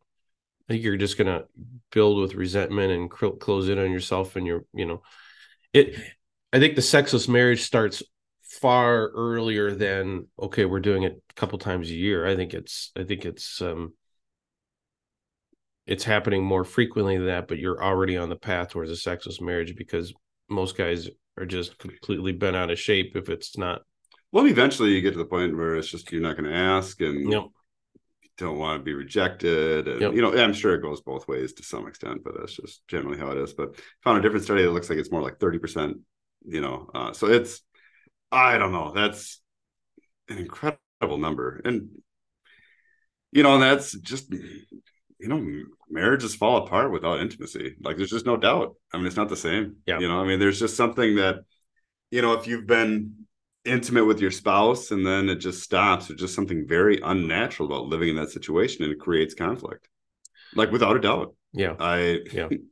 i 0.67 0.73
think 0.73 0.83
you're 0.83 0.97
just 0.97 1.17
going 1.17 1.27
to 1.27 1.45
build 1.91 2.19
with 2.19 2.35
resentment 2.35 2.91
and 2.91 3.09
cl- 3.17 3.37
close 3.37 3.69
in 3.69 3.79
on 3.79 3.91
yourself 3.91 4.35
and 4.35 4.45
you're 4.45 4.65
you 4.73 4.85
know 4.85 5.01
it 5.71 5.95
i 6.51 6.59
think 6.59 6.75
the 6.75 6.81
sexless 6.81 7.29
marriage 7.29 7.61
starts 7.61 8.03
far 8.61 9.09
earlier 9.09 9.73
than 9.73 10.27
okay 10.39 10.65
we're 10.65 10.79
doing 10.79 11.03
it 11.03 11.21
a 11.29 11.33
couple 11.33 11.57
times 11.57 11.89
a 11.89 11.95
year 11.95 12.25
i 12.27 12.35
think 12.35 12.53
it's 12.53 12.91
i 12.95 13.03
think 13.03 13.25
it's 13.25 13.61
um 13.61 13.93
it's 15.87 16.03
happening 16.03 16.43
more 16.43 16.63
frequently 16.63 17.17
than 17.17 17.27
that, 17.27 17.47
but 17.47 17.57
you're 17.57 17.83
already 17.83 18.17
on 18.17 18.29
the 18.29 18.35
path 18.35 18.69
towards 18.69 18.91
a 18.91 18.95
sexless 18.95 19.41
marriage 19.41 19.75
because 19.75 20.13
most 20.49 20.77
guys 20.77 21.09
are 21.37 21.45
just 21.45 21.77
completely 21.79 22.31
bent 22.31 22.55
out 22.55 22.69
of 22.69 22.79
shape 22.79 23.15
if 23.15 23.29
it's 23.29 23.57
not. 23.57 23.81
Well, 24.31 24.47
eventually 24.47 24.91
you 24.91 25.01
get 25.01 25.11
to 25.11 25.17
the 25.17 25.25
point 25.25 25.57
where 25.57 25.75
it's 25.75 25.89
just 25.89 26.11
you're 26.11 26.21
not 26.21 26.37
going 26.37 26.49
to 26.49 26.55
ask 26.55 27.01
and 27.01 27.29
Yep. 27.29 27.43
you 28.21 28.29
don't 28.37 28.57
want 28.57 28.79
to 28.79 28.83
be 28.83 28.93
rejected. 28.93 29.87
And, 29.87 30.01
Yep. 30.01 30.13
you 30.13 30.21
know, 30.21 30.37
I'm 30.37 30.53
sure 30.53 30.75
it 30.75 30.81
goes 30.81 31.01
both 31.01 31.27
ways 31.27 31.53
to 31.53 31.63
some 31.63 31.87
extent, 31.87 32.23
but 32.23 32.35
that's 32.39 32.55
just 32.55 32.87
generally 32.87 33.17
how 33.17 33.31
it 33.31 33.37
is. 33.37 33.53
But 33.53 33.75
found 34.03 34.19
a 34.19 34.21
different 34.21 34.45
study 34.45 34.61
that 34.61 34.71
looks 34.71 34.89
like 34.89 34.99
it's 34.99 35.11
more 35.11 35.21
like 35.21 35.39
30%, 35.39 35.97
you 36.45 36.61
know. 36.61 36.89
Uh, 36.93 37.11
so 37.11 37.27
it's, 37.27 37.61
I 38.31 38.57
don't 38.57 38.71
know, 38.71 38.91
that's 38.93 39.41
an 40.29 40.37
incredible 40.37 41.17
number. 41.17 41.61
And, 41.65 41.89
you 43.31 43.43
know, 43.43 43.55
and 43.55 43.63
that's 43.63 43.93
just, 43.93 44.31
you 44.31 45.27
know, 45.27 45.63
marriages 45.89 46.35
fall 46.35 46.65
apart 46.65 46.91
without 46.91 47.19
intimacy. 47.19 47.75
Like 47.81 47.97
there's 47.97 48.09
just 48.09 48.25
no 48.25 48.37
doubt. 48.37 48.75
I 48.93 48.97
mean, 48.97 49.07
it's 49.07 49.15
not 49.15 49.29
the 49.29 49.37
same. 49.37 49.77
Yeah. 49.85 49.99
You 49.99 50.07
know, 50.07 50.21
I 50.21 50.25
mean, 50.25 50.39
there's 50.39 50.59
just 50.59 50.77
something 50.77 51.15
that, 51.15 51.43
you 52.09 52.21
know, 52.21 52.33
if 52.33 52.47
you've 52.47 52.67
been 52.67 53.25
intimate 53.63 54.05
with 54.05 54.19
your 54.19 54.31
spouse 54.31 54.91
and 54.91 55.05
then 55.05 55.29
it 55.29 55.37
just 55.37 55.61
stops, 55.61 56.07
there's 56.07 56.19
just 56.19 56.35
something 56.35 56.67
very 56.67 56.99
unnatural 57.03 57.71
about 57.71 57.87
living 57.87 58.09
in 58.09 58.15
that 58.15 58.31
situation 58.31 58.83
and 58.83 58.93
it 58.93 58.99
creates 58.99 59.33
conflict. 59.33 59.87
Like 60.55 60.71
without 60.71 60.95
a 60.95 60.99
doubt. 60.99 61.35
Yeah. 61.53 61.75
I 61.79 62.19
Yeah. 62.31 62.49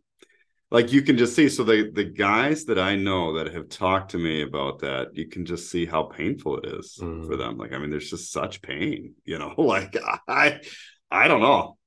like 0.71 0.91
you 0.93 1.01
can 1.01 1.17
just 1.17 1.35
see 1.35 1.49
so 1.49 1.63
the 1.63 1.89
the 1.93 2.03
guys 2.03 2.65
that 2.65 2.77
I 2.79 2.95
know 2.95 3.33
that 3.37 3.53
have 3.53 3.69
talked 3.69 4.11
to 4.11 4.17
me 4.17 4.43
about 4.43 4.79
that, 4.79 5.15
you 5.15 5.27
can 5.27 5.45
just 5.45 5.69
see 5.71 5.85
how 5.85 6.03
painful 6.03 6.57
it 6.59 6.65
is 6.79 6.97
Mm. 7.01 7.25
for 7.27 7.35
them. 7.37 7.57
Like, 7.57 7.73
I 7.73 7.77
mean, 7.79 7.89
there's 7.89 8.09
just 8.09 8.31
such 8.31 8.61
pain, 8.61 9.15
you 9.25 9.37
know, 9.39 9.53
like 9.57 9.95
I 10.27 10.61
I 11.09 11.27
don't 11.27 11.41
know. 11.41 11.77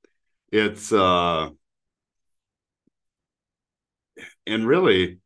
It's 0.51 0.91
uh 0.91 1.49
and 4.45 4.67
really 4.67 5.19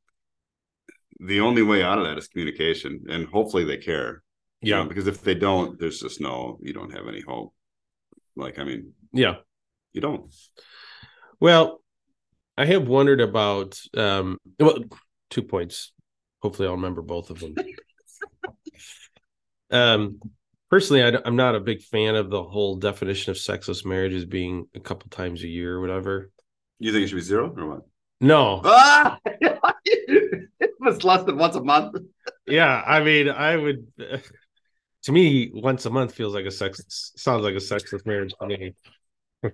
the 1.20 1.40
only 1.42 1.64
way 1.64 1.82
out 1.84 1.98
of 1.98 2.06
that 2.06 2.18
is 2.18 2.28
communication 2.28 3.06
and 3.10 3.26
hopefully 3.28 3.64
they 3.66 3.78
care. 3.78 4.22
you 4.62 4.72
know, 4.74 4.82
Yeah. 4.84 4.88
because 4.88 5.08
if 5.08 5.22
they 5.22 5.34
don't, 5.36 5.80
there's 5.80 6.00
just 6.00 6.22
no 6.22 6.60
you 6.62 6.74
don't 6.74 6.92
have 6.94 7.08
any 7.08 7.22
hope. 7.22 7.54
Like, 8.36 8.60
I 8.60 8.64
mean, 8.64 8.94
Yeah. 9.14 9.38
you 9.94 10.02
don't. 10.02 10.32
Well, 11.40 11.82
I 12.58 12.66
have 12.66 12.88
wondered 12.88 13.22
about 13.22 13.80
um 13.96 14.38
well 14.60 14.80
two 15.30 15.44
points. 15.44 15.94
Hopefully 16.42 16.68
I'll 16.68 16.76
remember 16.76 17.02
both 17.02 17.30
of 17.30 17.40
them. 17.40 17.56
um 19.72 20.20
personally 20.70 21.04
I, 21.04 21.28
am 21.28 21.36
not 21.36 21.56
a 21.56 21.60
big 21.60 21.82
fan 21.82 22.16
of 22.16 22.30
the 22.30 22.44
whole 22.44 22.78
definition 22.78 23.32
of 23.32 23.38
sexless 23.38 23.86
marriage 23.86 24.14
as 24.14 24.26
being 24.26 24.68
a 24.76 24.80
couple 24.80 25.10
times 25.10 25.44
a 25.44 25.48
year 25.48 25.76
or 25.76 25.82
whatever. 25.82 26.32
You 26.80 26.92
think 26.92 27.04
it 27.04 27.08
should 27.10 27.16
be 27.16 27.22
zero 27.22 27.54
or 27.56 27.68
what? 27.68 27.82
No. 28.22 28.62
Ah, 29.00 29.20
it 29.26 30.72
was 30.80 31.04
less 31.04 31.24
than 31.24 31.38
once 31.38 31.56
a 31.56 31.64
month. 31.64 31.98
yeah, 32.48 32.82
I 32.86 33.04
mean, 33.04 33.30
I 33.30 33.56
would 33.56 33.88
to 35.04 35.12
me 35.12 35.52
once 35.54 35.86
a 35.86 35.90
month 35.90 36.14
feels 36.14 36.34
like 36.34 36.46
a 36.46 36.52
sex 36.52 37.14
sounds 37.16 37.44
like 37.44 37.56
a 37.56 37.60
sexless 37.60 38.06
marriage 38.06 38.34
to 38.42 38.48
me. 38.48 38.74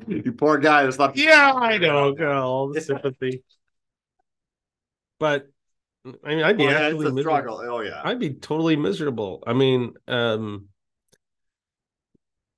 You 0.08 0.32
poor 0.32 0.58
guy. 0.58 0.84
There's 0.84 0.98
not. 0.98 1.16
Yeah, 1.18 1.54
I 1.54 1.78
know, 1.78 2.14
girl, 2.14 2.44
all 2.44 2.74
the 2.74 2.82
sympathy. 2.82 3.44
But 5.20 5.48
I 6.24 6.36
mean, 6.36 6.44
I'd 6.44 6.58
be 6.58 6.64
yeah, 6.64 6.72
it's 6.72 6.82
actually 6.94 7.08
a 7.08 7.12
miserable. 7.12 7.22
struggle. 7.22 7.62
Oh 7.64 7.82
yeah. 7.82 8.02
I'd 8.04 8.20
be 8.20 8.34
totally 8.34 8.76
miserable. 8.76 9.44
I 9.46 9.54
mean, 9.54 9.94
um, 10.08 10.70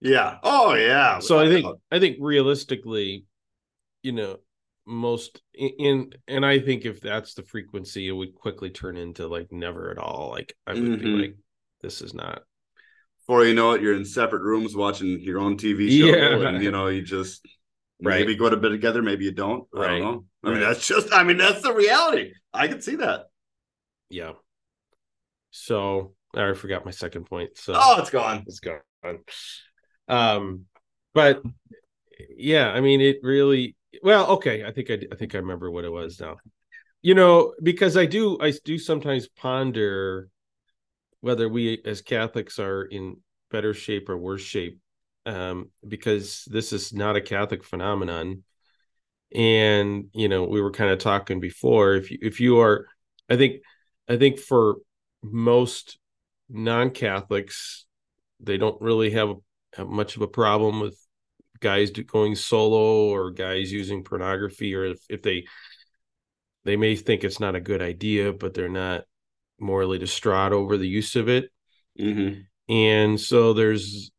Yeah. 0.01 0.38
Oh 0.44 0.74
yeah. 0.75 1.20
so 1.20 1.39
I 1.39 1.48
think. 1.48 1.65
I 1.91 2.00
think 2.00 2.17
realistically, 2.20 3.25
you 4.03 4.12
know, 4.12 4.39
most 4.86 5.41
in, 5.53 6.13
and 6.27 6.46
I 6.46 6.60
think 6.60 6.86
if 6.86 7.01
that's 7.01 7.34
the 7.34 7.44
frequency, 7.44 8.08
it 8.08 8.12
would 8.12 8.36
quickly 8.36 8.70
turn 8.70 8.98
into 8.98 9.27
like 9.27 9.51
never 9.51 9.91
at 9.91 9.98
all. 9.98 10.29
Like 10.29 10.55
I 10.67 10.74
would 10.74 11.00
be 11.00 11.08
Mhm. 11.08 11.22
like, 11.22 11.36
this 11.82 12.01
is 12.01 12.13
not. 12.13 12.44
Before 13.25 13.46
you 13.46 13.53
know 13.55 13.72
it, 13.72 13.82
you're 13.82 13.96
in 13.96 14.05
separate 14.05 14.41
rooms 14.44 14.75
watching 14.75 15.20
your 15.20 15.39
own 15.39 15.58
TV 15.58 15.89
show, 15.89 16.05
Yeah. 16.05 16.48
and 16.50 16.63
you 16.63 16.72
know 16.72 16.88
you 16.88 17.01
just 17.01 17.46
Right. 18.03 18.20
maybe 18.20 18.36
go 18.36 18.50
to 18.50 18.58
bed 18.58 18.70
together, 18.70 19.01
maybe 19.01 19.25
you 19.25 19.32
don't. 19.32 19.67
I 19.75 19.88
don't 19.88 20.00
know. 20.01 20.25
I 20.44 20.51
mean, 20.51 20.60
that's 20.60 20.86
just. 20.86 21.13
I 21.13 21.24
mean, 21.24 21.38
that's 21.38 21.62
the 21.62 21.74
reality. 21.74 22.34
I 22.53 22.67
can 22.67 22.82
see 22.82 22.98
that. 22.98 23.27
Yeah. 24.10 24.34
So 25.51 26.13
I 26.34 26.39
already 26.39 26.60
forgot 26.60 26.86
my 26.86 26.91
second 26.91 27.25
point. 27.25 27.58
So 27.58 27.74
Oh, 27.75 28.00
it's 28.00 28.10
gone. 28.10 28.44
it's 28.48 28.60
gone. 28.60 28.82
Um, 30.08 30.65
but 31.13 31.41
yeah, 32.38 32.70
I 32.70 32.82
mean, 32.82 33.01
it 33.01 33.20
really. 33.24 33.75
Well, 34.03 34.27
okay, 34.32 34.65
I 34.65 34.72
think 34.72 34.91
I, 34.91 35.00
I 35.12 35.15
think 35.15 35.34
I 35.34 35.38
remember 35.39 35.72
what 35.72 35.86
it 35.86 35.91
was 35.91 36.20
now. 36.20 36.38
You 37.01 37.13
know, 37.15 37.53
because 37.63 37.96
I 37.98 38.05
do, 38.05 38.38
I 38.41 38.51
do 38.65 38.77
sometimes 38.77 39.27
ponder 39.27 40.27
whether 41.22 41.50
we 41.50 41.81
as 41.86 42.01
Catholics 42.01 42.60
are 42.60 42.84
in 42.84 43.17
better 43.51 43.74
shape 43.74 44.10
or 44.10 44.17
worse 44.17 44.41
shape, 44.41 44.79
um, 45.25 45.69
because 45.88 46.45
this 46.45 46.74
is 46.74 46.93
not 46.93 47.15
a 47.15 47.22
Catholic 47.22 47.63
phenomenon. 47.63 48.43
And 49.34 50.05
you 50.13 50.29
know, 50.29 50.43
we 50.43 50.62
were 50.62 50.72
kind 50.72 50.91
of 50.91 51.00
talking 51.00 51.39
before. 51.39 51.95
If 51.95 52.12
you, 52.12 52.19
if 52.22 52.39
you 52.39 52.60
are, 52.60 52.88
I 53.29 53.36
think, 53.36 53.62
I 54.07 54.17
think 54.17 54.39
for 54.39 54.75
most 55.24 55.98
non-Catholics, 56.50 57.86
they 58.39 58.57
don't 58.57 58.79
really 58.81 59.12
have, 59.12 59.34
have 59.75 59.88
much 59.88 60.15
of 60.15 60.22
a 60.22 60.27
problem 60.27 60.79
with 60.79 60.98
guys 61.60 61.89
going 61.89 62.36
solo 62.36 63.10
or 63.10 63.31
guys 63.31 63.72
using 63.72 64.03
pornography, 64.03 64.75
or 64.75 64.86
if, 64.86 65.00
if 65.10 65.22
they 65.22 65.45
they 66.65 66.75
may 66.75 66.95
think 66.95 67.24
it's 67.24 67.39
not 67.39 67.55
a 67.55 67.62
good 67.62 67.81
idea, 67.81 68.34
but 68.34 68.53
they're 68.53 68.69
not 68.69 69.03
morally 69.59 69.97
distraught 69.97 70.53
over 70.53 70.77
the 70.77 70.88
use 70.88 71.15
of 71.15 71.29
it. 71.29 71.51
Mm-hmm. 72.00 72.41
And 72.74 73.19
so 73.19 73.53
there's, 73.53 74.12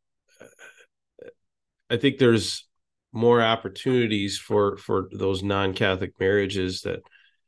I 1.89 1.97
think 1.97 2.17
there's 2.17 2.67
more 3.13 3.41
opportunities 3.41 4.37
for 4.37 4.77
for 4.77 5.09
those 5.11 5.41
non-Catholic 5.41 6.19
marriages 6.19 6.81
that 6.81 6.99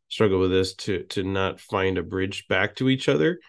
struggle 0.07 0.39
with 0.39 0.51
this 0.51 0.73
to 0.73 1.03
to 1.03 1.23
not 1.23 1.59
find 1.59 1.97
a 1.97 2.03
bridge 2.03 2.47
back 2.47 2.75
to 2.75 2.89
each 2.89 3.07
other 3.09 3.39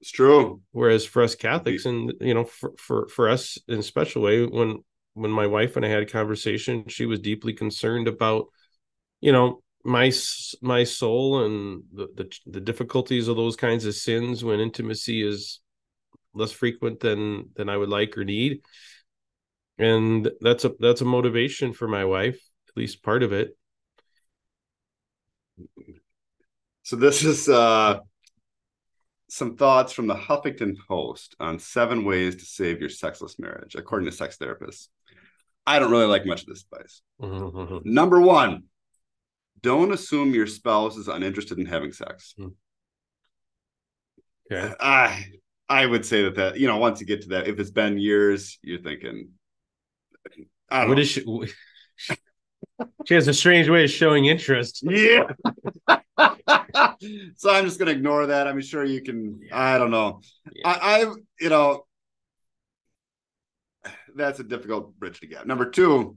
It's 0.00 0.10
true. 0.10 0.60
whereas 0.72 1.06
for 1.06 1.22
us 1.22 1.34
catholics 1.34 1.86
and 1.86 2.12
you 2.20 2.34
know 2.34 2.44
for 2.44 2.72
for 2.76 3.08
for 3.08 3.28
us 3.30 3.56
in 3.68 3.78
a 3.78 3.82
special 3.82 4.20
way 4.20 4.44
when 4.44 4.84
when 5.14 5.30
my 5.30 5.46
wife 5.46 5.76
and 5.76 5.86
i 5.86 5.88
had 5.88 6.02
a 6.02 6.06
conversation 6.06 6.84
she 6.88 7.06
was 7.06 7.20
deeply 7.20 7.54
concerned 7.54 8.08
about 8.08 8.46
you 9.22 9.32
know 9.32 9.62
my 9.84 10.10
my 10.62 10.84
soul 10.84 11.44
and 11.44 11.82
the, 11.92 12.08
the 12.14 12.38
the 12.46 12.60
difficulties 12.60 13.28
of 13.28 13.36
those 13.36 13.56
kinds 13.56 13.84
of 13.84 13.94
sins 13.94 14.42
when 14.42 14.60
intimacy 14.60 15.22
is 15.22 15.60
less 16.32 16.52
frequent 16.52 17.00
than 17.00 17.50
than 17.54 17.68
I 17.68 17.76
would 17.76 17.90
like 17.90 18.16
or 18.16 18.24
need. 18.24 18.62
And 19.78 20.30
that's 20.40 20.64
a 20.64 20.72
that's 20.80 21.02
a 21.02 21.04
motivation 21.04 21.72
for 21.72 21.86
my 21.86 22.04
wife, 22.04 22.40
at 22.68 22.76
least 22.76 23.02
part 23.02 23.22
of 23.22 23.32
it. 23.32 23.56
So 26.82 26.96
this 26.96 27.22
is 27.22 27.48
uh 27.48 28.00
some 29.28 29.56
thoughts 29.56 29.92
from 29.92 30.06
the 30.06 30.14
Huffington 30.14 30.76
Post 30.88 31.34
on 31.40 31.58
seven 31.58 32.04
ways 32.04 32.36
to 32.36 32.44
save 32.44 32.80
your 32.80 32.88
sexless 32.90 33.38
marriage, 33.38 33.74
according 33.74 34.06
to 34.08 34.16
sex 34.16 34.36
therapists. 34.36 34.88
I 35.66 35.78
don't 35.78 35.90
really 35.90 36.06
like 36.06 36.24
much 36.24 36.42
of 36.42 36.46
this 36.46 36.64
advice. 36.70 37.02
Number 37.84 38.20
one, 38.20 38.64
don't 39.62 39.92
assume 39.92 40.34
your 40.34 40.46
spouse 40.46 40.96
is 40.96 41.08
uninterested 41.08 41.58
in 41.58 41.66
having 41.66 41.92
sex. 41.92 42.34
Hmm. 42.36 42.48
Okay. 44.50 44.74
I 44.80 45.24
I 45.68 45.86
would 45.86 46.04
say 46.04 46.22
that 46.24 46.34
that 46.36 46.58
you 46.58 46.66
know 46.66 46.76
once 46.78 47.00
you 47.00 47.06
get 47.06 47.22
to 47.22 47.28
that, 47.30 47.48
if 47.48 47.58
it's 47.58 47.70
been 47.70 47.98
years, 47.98 48.58
you're 48.62 48.80
thinking, 48.82 49.30
I 50.70 50.80
don't 50.80 50.88
What 50.88 50.96
know. 50.96 51.00
is 51.02 51.08
she? 51.08 51.24
She 53.06 53.14
has 53.14 53.28
a 53.28 53.34
strange 53.34 53.68
way 53.68 53.84
of 53.84 53.90
showing 53.90 54.24
interest. 54.26 54.82
Yeah. 54.82 55.24
so 57.36 57.50
I'm 57.50 57.64
just 57.64 57.78
gonna 57.78 57.92
ignore 57.92 58.26
that. 58.26 58.46
I'm 58.46 58.60
sure 58.60 58.84
you 58.84 59.02
can. 59.02 59.40
I 59.52 59.78
don't 59.78 59.90
know. 59.90 60.20
Yeah. 60.52 60.68
I, 60.70 61.02
I, 61.04 61.12
you 61.40 61.48
know, 61.50 61.86
that's 64.16 64.40
a 64.40 64.44
difficult 64.44 64.98
bridge 64.98 65.20
to 65.20 65.26
get. 65.26 65.46
Number 65.46 65.70
two, 65.70 66.16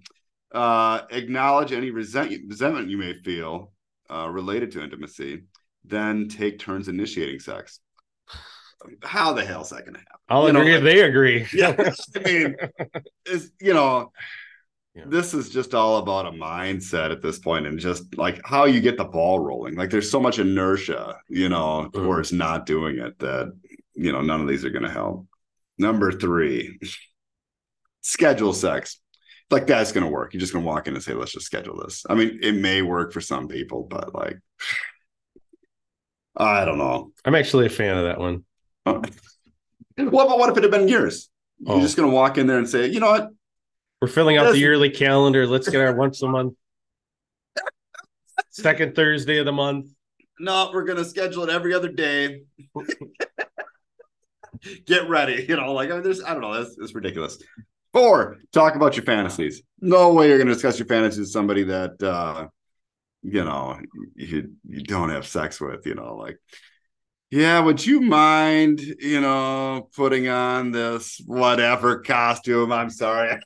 uh, 0.54 1.02
acknowledge 1.12 1.72
any 1.74 1.92
resent, 1.92 2.32
resentment 2.48 2.90
you 2.90 2.98
may 2.98 3.14
feel 3.14 3.72
uh, 4.10 4.28
related 4.30 4.72
to 4.72 4.84
intimacy. 4.84 5.44
Then 5.86 6.28
take 6.28 6.60
turns 6.60 6.88
initiating 6.88 7.40
sex. 7.40 7.80
How 9.04 9.34
the 9.34 9.44
hell 9.44 9.62
is 9.62 9.70
that 9.70 9.86
gonna 9.86 9.98
happen? 10.00 10.14
I'll 10.30 10.48
You 10.48 10.54
know, 10.54 10.60
agree 10.62 10.74
if 10.76 10.84
like- 10.84 10.94
they 10.94 11.02
agree. 11.02 11.48
Yeah, 11.54 11.94
I 12.16 12.20
mean, 12.20 12.56
is 13.26 13.52
you 13.60 13.74
know, 13.74 14.12
Yeah. 14.96 15.06
this 15.08 15.34
is 15.34 15.50
just 15.50 15.74
all 15.74 15.98
about 15.98 16.28
a 16.28 16.32
mindset 16.32 17.12
at 17.12 17.22
this 17.22 17.40
point, 17.40 17.66
and 17.68 17.80
just 17.80 18.18
like 18.18 18.40
how 18.46 18.66
you 18.66 18.80
get 18.82 18.98
the 18.98 19.06
ball 19.06 19.40
rolling. 19.40 19.76
Like, 19.76 19.90
there's 19.90 20.12
so 20.12 20.20
much 20.20 20.40
inertia, 20.40 21.18
you 21.30 21.50
know, 21.50 21.90
Mhm. 21.90 21.94
towards 21.94 22.32
not 22.34 22.66
doing 22.66 22.98
it 23.00 23.18
that 23.20 23.52
you 23.96 24.12
know 24.12 24.22
none 24.22 24.42
of 24.42 24.48
these 24.48 24.64
are 24.64 24.70
going 24.70 24.84
to 24.86 24.92
help. 24.92 25.26
Number 25.80 26.12
three, 26.12 26.80
schedule 28.02 28.54
sex. 28.54 29.00
Like 29.50 29.68
that's 29.68 29.92
going 29.94 30.06
to 30.06 30.12
work. 30.12 30.34
You're 30.34 30.42
just 30.42 30.52
going 30.54 30.64
to 30.64 30.68
walk 30.68 30.88
in 30.88 30.94
and 30.96 31.04
say, 31.04 31.14
"Let's 31.14 31.32
just 31.32 31.46
schedule 31.46 31.80
this." 31.82 32.06
I 32.10 32.16
mean, 32.16 32.40
it 32.42 32.54
may 32.56 32.82
work 32.82 33.14
for 33.14 33.22
some 33.22 33.48
people, 33.48 33.84
but 33.90 34.14
like, 34.14 34.38
I 36.36 36.66
don't 36.66 36.78
know. 36.78 37.12
I'm 37.24 37.36
actually 37.36 37.66
a 37.66 37.70
fan 37.70 37.98
of 37.98 38.04
that 38.06 38.20
one. 38.20 38.44
Uh, 38.86 39.02
what 39.98 40.26
about 40.26 40.38
what 40.40 40.50
if 40.50 40.58
it 40.58 40.64
had 40.64 40.72
been 40.72 40.88
years? 40.88 41.30
You're 41.60 41.78
Oh. 41.78 41.82
just 41.82 41.96
going 41.98 42.10
to 42.10 42.14
walk 42.16 42.38
in 42.38 42.46
there 42.48 42.58
and 42.58 42.68
say, 42.70 42.88
"You 42.88 43.00
know 43.00 43.10
what? 43.12 43.30
We're 44.02 44.08
filling 44.10 44.38
out 44.38 44.52
the 44.52 44.60
yearly 44.60 44.90
calendar. 44.92 45.48
Let's 45.48 45.68
get 45.70 45.82
our 45.82 45.96
once 45.96 46.22
a 46.22 46.28
month, 46.28 46.54
second 48.52 48.96
Thursday 48.96 49.38
of 49.40 49.46
the 49.46 49.52
month. 49.54 49.88
no, 50.40 50.70
we're 50.74 50.84
gonna 50.84 51.04
schedule 51.06 51.44
it 51.44 51.50
every 51.50 51.74
other 51.74 51.90
day. 51.92 52.42
Get 54.86 55.08
ready, 55.08 55.46
you 55.48 55.56
know, 55.56 55.74
like 55.74 55.90
I 55.92 55.94
mean, 55.94 56.04
there's 56.04 56.22
I 56.24 56.34
don't 56.34 56.42
know, 56.42 56.54
that's 56.62 56.78
it's 56.80 56.94
ridiculous. 56.94 57.38
Four, 57.98 58.38
talk 58.54 58.76
about 58.76 58.96
your 58.96 59.06
fantasies. 59.06 59.64
No 59.82 60.14
way 60.14 60.28
you're 60.28 60.38
gonna 60.38 60.54
discuss 60.54 60.78
your 60.78 60.88
fantasies 60.88 61.20
with 61.20 61.30
somebody 61.30 61.64
that 61.64 62.04
uh 62.04 62.48
you 63.24 63.44
know 63.44 63.80
you 64.16 64.52
you 64.68 64.84
don't 64.84 65.10
have 65.10 65.26
sex 65.26 65.60
with, 65.60 65.84
you 65.88 65.96
know, 65.96 66.16
like 66.16 66.38
yeah, 67.32 67.60
would 67.60 67.84
you 67.84 68.02
mind, 68.02 68.82
you 68.82 69.20
know, 69.20 69.90
putting 69.96 70.28
on 70.28 70.72
this 70.72 71.20
whatever 71.26 72.02
costume? 72.02 72.72
I'm 72.72 72.92
sorry. 72.92 73.40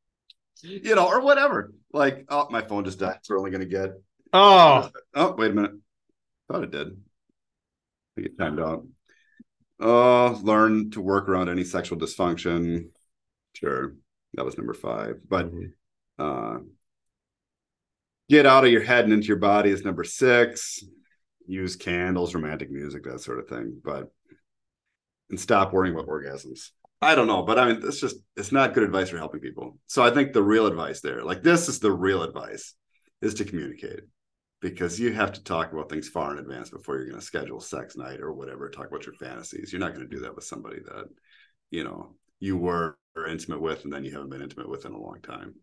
you 0.62 0.94
know, 0.94 1.08
or 1.08 1.22
whatever. 1.22 1.72
Like, 1.90 2.26
oh, 2.28 2.48
my 2.50 2.60
phone 2.60 2.84
just 2.84 2.98
died. 2.98 3.16
It's 3.20 3.30
only 3.30 3.50
gonna 3.50 3.64
get 3.64 3.92
Oh, 4.30 4.90
Oh, 5.14 5.34
wait 5.38 5.52
a 5.52 5.54
minute. 5.54 5.72
Thought 6.52 6.64
it 6.64 6.70
did. 6.70 6.88
I 6.88 6.92
think 8.14 8.26
it 8.26 8.38
timed 8.38 8.60
out. 8.60 8.86
Oh, 9.80 10.38
learn 10.42 10.90
to 10.90 11.00
work 11.00 11.30
around 11.30 11.48
any 11.48 11.64
sexual 11.64 11.98
dysfunction. 11.98 12.90
Sure. 13.56 13.94
That 14.34 14.44
was 14.44 14.58
number 14.58 14.74
five. 14.74 15.20
But 15.26 15.50
uh 16.18 16.58
get 18.28 18.46
out 18.46 18.64
of 18.64 18.70
your 18.70 18.82
head 18.82 19.04
and 19.04 19.12
into 19.12 19.28
your 19.28 19.38
body 19.38 19.70
is 19.70 19.84
number 19.84 20.04
six. 20.04 20.82
Use 21.46 21.76
candles, 21.76 22.34
romantic 22.34 22.70
music, 22.70 23.04
that 23.04 23.20
sort 23.20 23.38
of 23.38 23.48
thing. 23.48 23.80
But 23.82 24.10
and 25.30 25.40
stop 25.40 25.72
worrying 25.72 25.94
about 25.94 26.08
orgasms. 26.08 26.70
I 27.00 27.14
don't 27.14 27.26
know, 27.26 27.42
but 27.42 27.58
I 27.58 27.66
mean, 27.72 27.82
it's 27.84 28.00
just 28.00 28.16
it's 28.36 28.52
not 28.52 28.74
good 28.74 28.82
advice 28.82 29.08
for 29.08 29.18
helping 29.18 29.40
people. 29.40 29.78
So 29.86 30.02
I 30.02 30.10
think 30.10 30.32
the 30.32 30.42
real 30.42 30.66
advice 30.66 31.00
there, 31.00 31.22
like 31.22 31.42
this 31.42 31.68
is 31.68 31.78
the 31.78 31.92
real 31.92 32.22
advice, 32.22 32.74
is 33.22 33.34
to 33.34 33.44
communicate 33.44 34.00
because 34.60 35.00
you 35.00 35.12
have 35.12 35.32
to 35.32 35.44
talk 35.44 35.72
about 35.72 35.88
things 35.88 36.08
far 36.08 36.32
in 36.32 36.38
advance 36.38 36.70
before 36.70 36.96
you're 36.96 37.08
going 37.08 37.20
to 37.20 37.24
schedule 37.24 37.60
sex 37.60 37.96
night 37.96 38.20
or 38.20 38.32
whatever. 38.32 38.68
Talk 38.68 38.88
about 38.88 39.06
your 39.06 39.14
fantasies. 39.14 39.72
You're 39.72 39.80
not 39.80 39.94
going 39.94 40.08
to 40.08 40.14
do 40.14 40.22
that 40.22 40.34
with 40.34 40.44
somebody 40.44 40.80
that 40.86 41.06
you 41.70 41.84
know 41.84 42.14
you 42.40 42.56
were 42.56 42.98
intimate 43.24 43.60
with 43.60 43.84
and 43.84 43.92
then 43.92 44.04
you 44.04 44.10
haven't 44.10 44.30
been 44.30 44.42
intimate 44.42 44.68
with 44.68 44.84
in 44.84 44.92
a 44.92 44.98
long 44.98 45.20
time. 45.22 45.54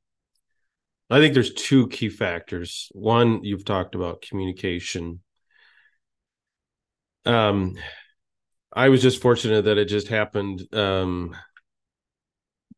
I 1.10 1.20
think 1.20 1.34
there's 1.34 1.54
two 1.54 1.88
key 1.90 2.10
factors. 2.10 2.90
One, 2.94 3.44
you've 3.44 3.66
talked 3.66 3.94
about 3.94 4.22
communication. 4.22 5.20
Um, 7.26 7.76
I 8.72 8.90
was 8.90 9.02
just 9.02 9.22
fortunate 9.22 9.66
that 9.66 9.78
it 9.78 9.86
just 9.86 10.08
happened 10.08 10.64
um 10.74 11.36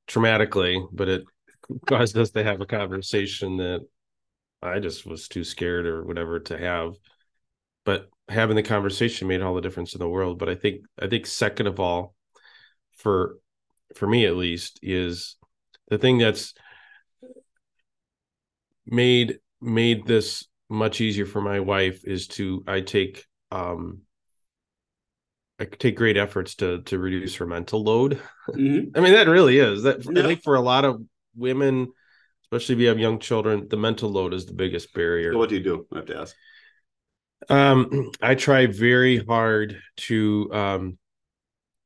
traumatically, 0.08 0.86
but 0.92 1.08
it 1.08 1.24
caused 1.88 2.18
us 2.18 2.32
to 2.32 2.44
have 2.44 2.62
a 2.62 2.66
conversation 2.66 3.58
that 3.58 3.82
I 4.62 4.80
just 4.80 5.06
was 5.06 5.28
too 5.28 5.44
scared 5.44 5.86
or 5.86 6.04
whatever 6.04 6.40
to 6.40 6.58
have. 6.58 6.96
But 7.86 8.10
having 8.28 8.56
the 8.56 8.64
conversation 8.64 9.28
made 9.28 9.42
all 9.42 9.56
the 9.56 9.62
difference 9.62 9.94
in 9.94 10.00
the 10.00 10.10
world. 10.10 10.40
But 10.40 10.50
I 10.50 10.56
think 10.56 10.82
I 11.00 11.08
think 11.08 11.26
second 11.26 11.68
of 11.68 11.80
all, 11.80 12.16
for 12.98 13.38
for 13.94 14.08
me 14.08 14.26
at 14.26 14.36
least, 14.36 14.80
is 14.82 15.36
the 15.90 15.98
thing 15.98 16.18
that's 16.18 16.54
made 18.86 19.40
made 19.62 20.06
this 20.06 20.46
much 20.70 21.02
easier 21.02 21.26
for 21.26 21.42
my 21.42 21.60
wife 21.60 22.02
is 22.04 22.28
to 22.28 22.64
I 22.68 22.82
take 22.82 23.26
um 23.52 24.02
I 25.60 25.66
take 25.66 25.96
great 25.96 26.18
efforts 26.18 26.56
to 26.56 26.82
to 26.84 27.00
reduce 27.00 27.36
her 27.36 27.46
mental 27.46 27.84
load. 27.84 28.20
I 28.54 28.58
mean 28.58 28.94
that 28.96 29.28
really 29.28 29.60
is 29.60 29.84
that. 29.84 30.08
I 30.08 30.22
think 30.22 30.44
for 30.44 30.56
a 30.56 30.62
lot 30.62 30.86
of 30.86 31.02
women, 31.36 31.92
especially 32.44 32.76
if 32.76 32.82
you 32.82 32.88
have 32.88 33.00
young 33.00 33.20
children, 33.20 33.68
the 33.70 33.78
mental 33.78 34.10
load 34.10 34.34
is 34.34 34.46
the 34.46 34.54
biggest 34.54 34.94
barrier. 34.94 35.34
So 35.34 35.40
what 35.40 35.50
do 35.50 35.56
you 35.56 35.64
do? 35.64 35.88
I 35.94 35.98
have 35.98 36.06
to 36.08 36.20
ask. 36.20 36.36
Um, 37.50 38.12
I 38.22 38.36
try 38.36 38.66
very 38.66 39.18
hard 39.18 39.80
to 39.98 40.50
um 40.54 40.98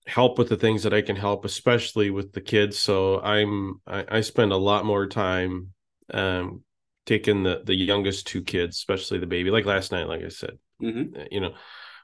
help 0.10 0.38
with 0.38 0.50
the 0.50 0.58
things 0.58 0.84
that 0.84 0.94
I 0.94 1.02
can 1.02 1.16
help, 1.16 1.46
especially 1.46 2.10
with 2.10 2.34
the 2.34 2.42
kids. 2.42 2.78
So 2.80 3.22
I'm 3.22 3.82
I, 3.88 4.06
I 4.10 4.22
spend 4.22 4.52
a 4.52 4.58
lot 4.58 4.86
more 4.86 5.08
time 5.08 5.74
um 6.14 6.64
taking 7.06 7.44
the 7.44 7.62
the 7.66 7.76
youngest 7.76 8.28
two 8.28 8.44
kids, 8.44 8.78
especially 8.78 9.20
the 9.20 9.28
baby. 9.28 9.52
Like 9.52 9.66
last 9.66 9.92
night, 9.92 10.08
like 10.08 10.24
I 10.24 10.30
said, 10.30 10.58
Mhm. 10.82 11.18
uh, 11.20 11.26
you 11.32 11.40
know, 11.42 11.54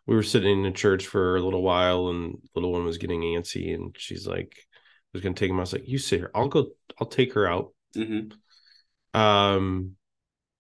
we 0.08 0.16
were 0.16 0.24
sitting 0.24 0.52
in 0.60 0.64
the 0.64 0.72
church 0.72 1.08
for 1.08 1.38
a 1.38 1.42
little 1.42 1.64
while, 1.64 2.10
and 2.10 2.34
the 2.34 2.50
little 2.62 2.72
one 2.74 2.86
was 2.86 2.98
getting 3.00 3.22
antsy, 3.22 3.74
and 3.76 3.96
she's 3.98 4.28
like, 4.28 4.56
I 4.58 4.68
was 5.14 5.22
gonna 5.24 5.36
take 5.36 5.50
him. 5.50 5.58
I 5.58 5.62
was 5.64 5.74
like, 5.74 5.88
"You 5.88 5.98
sit 5.98 6.20
here. 6.20 6.32
I'll 6.36 6.50
go. 6.50 6.72
I'll 7.00 7.08
take 7.08 7.34
her 7.34 7.48
out." 7.48 7.74
Mhm. 7.96 8.32
Um, 9.14 9.96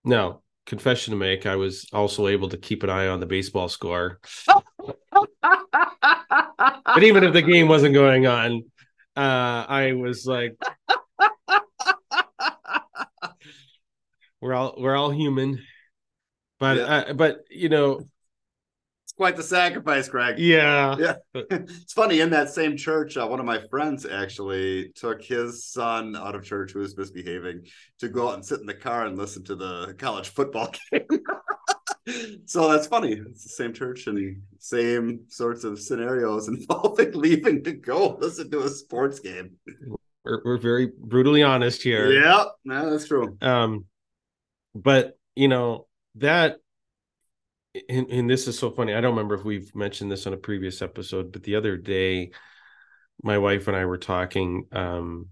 now, 0.05 0.41
confession 0.65 1.11
to 1.13 1.17
make, 1.17 1.45
I 1.45 1.55
was 1.57 1.87
also 1.93 2.27
able 2.27 2.49
to 2.49 2.57
keep 2.57 2.83
an 2.83 2.91
eye 2.91 3.07
on 3.07 3.19
the 3.19 3.25
baseball 3.25 3.69
score. 3.69 4.19
but 6.01 7.03
even 7.03 7.23
if 7.23 7.33
the 7.33 7.41
game 7.41 7.67
wasn't 7.67 7.93
going 7.93 8.27
on, 8.27 8.63
uh, 9.15 9.65
I 9.67 9.93
was 9.93 10.25
like, 10.25 10.55
we're 14.41 14.53
all 14.53 14.75
we're 14.77 14.95
all 14.95 15.11
human. 15.11 15.61
But 16.59 16.77
Yeah. 16.77 16.83
uh, 16.83 17.13
but 17.13 17.39
you 17.49 17.69
know, 17.69 18.07
It's 19.03 19.13
quite 19.17 19.35
the 19.35 19.43
sacrifice, 19.43 20.07
Craig. 20.09 20.35
yeah, 20.39 20.95
Yeah. 20.97 21.15
it's 21.51 21.93
funny 21.93 22.19
in 22.21 22.29
that 22.31 22.49
same 22.49 22.77
church 22.77 23.17
uh, 23.17 23.27
one 23.27 23.39
of 23.39 23.45
my 23.45 23.61
friends 23.69 24.05
actually 24.05 24.91
took 24.95 25.21
his 25.21 25.65
son 25.65 26.15
out 26.15 26.35
of 26.35 26.43
church 26.43 26.71
who 26.73 26.79
was 26.79 26.97
misbehaving 26.97 27.63
to 27.99 28.07
go 28.09 28.29
out 28.29 28.35
and 28.35 28.45
sit 28.45 28.59
in 28.59 28.65
the 28.65 28.73
car 28.73 29.05
and 29.05 29.17
listen 29.17 29.43
to 29.45 29.55
the 29.55 29.95
college 29.97 30.29
football 30.29 30.71
game 30.91 31.05
so 32.45 32.71
that's 32.71 32.87
funny 32.87 33.13
it's 33.13 33.43
the 33.43 33.49
same 33.49 33.73
church 33.73 34.07
and 34.07 34.17
the 34.17 34.37
same 34.59 35.21
sorts 35.27 35.63
of 35.63 35.79
scenarios 35.79 36.47
involving 36.49 37.11
leaving 37.13 37.63
to 37.63 37.73
go 37.73 38.17
listen 38.19 38.49
to 38.49 38.63
a 38.63 38.69
sports 38.69 39.19
game 39.19 39.51
we're, 40.23 40.41
we're 40.43 40.57
very 40.57 40.91
brutally 40.97 41.43
honest 41.43 41.81
here. 41.81 42.11
yeah 42.11 42.45
no, 42.63 42.89
that's 42.89 43.07
true 43.07 43.37
um 43.41 43.85
but 44.73 45.17
you 45.35 45.47
know 45.47 45.87
that 46.15 46.57
and, 47.89 48.09
and 48.09 48.29
this 48.29 48.47
is 48.47 48.57
so 48.57 48.71
funny. 48.71 48.93
I 48.93 49.01
don't 49.01 49.11
remember 49.11 49.35
if 49.35 49.43
we've 49.43 49.73
mentioned 49.75 50.11
this 50.11 50.27
on 50.27 50.33
a 50.33 50.37
previous 50.37 50.81
episode, 50.81 51.31
but 51.31 51.43
the 51.43 51.55
other 51.55 51.77
day, 51.77 52.31
my 53.21 53.37
wife 53.37 53.67
and 53.67 53.75
I 53.75 53.85
were 53.85 53.97
talking 53.97 54.67
um, 54.71 55.29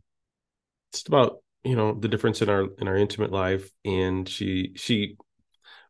just 0.92 1.08
about 1.08 1.38
you 1.64 1.76
know 1.76 1.94
the 1.94 2.08
difference 2.08 2.42
in 2.42 2.50
our 2.50 2.68
in 2.80 2.88
our 2.88 2.98
intimate 2.98 3.32
life, 3.32 3.70
and 3.86 4.28
she 4.28 4.74
she 4.76 5.18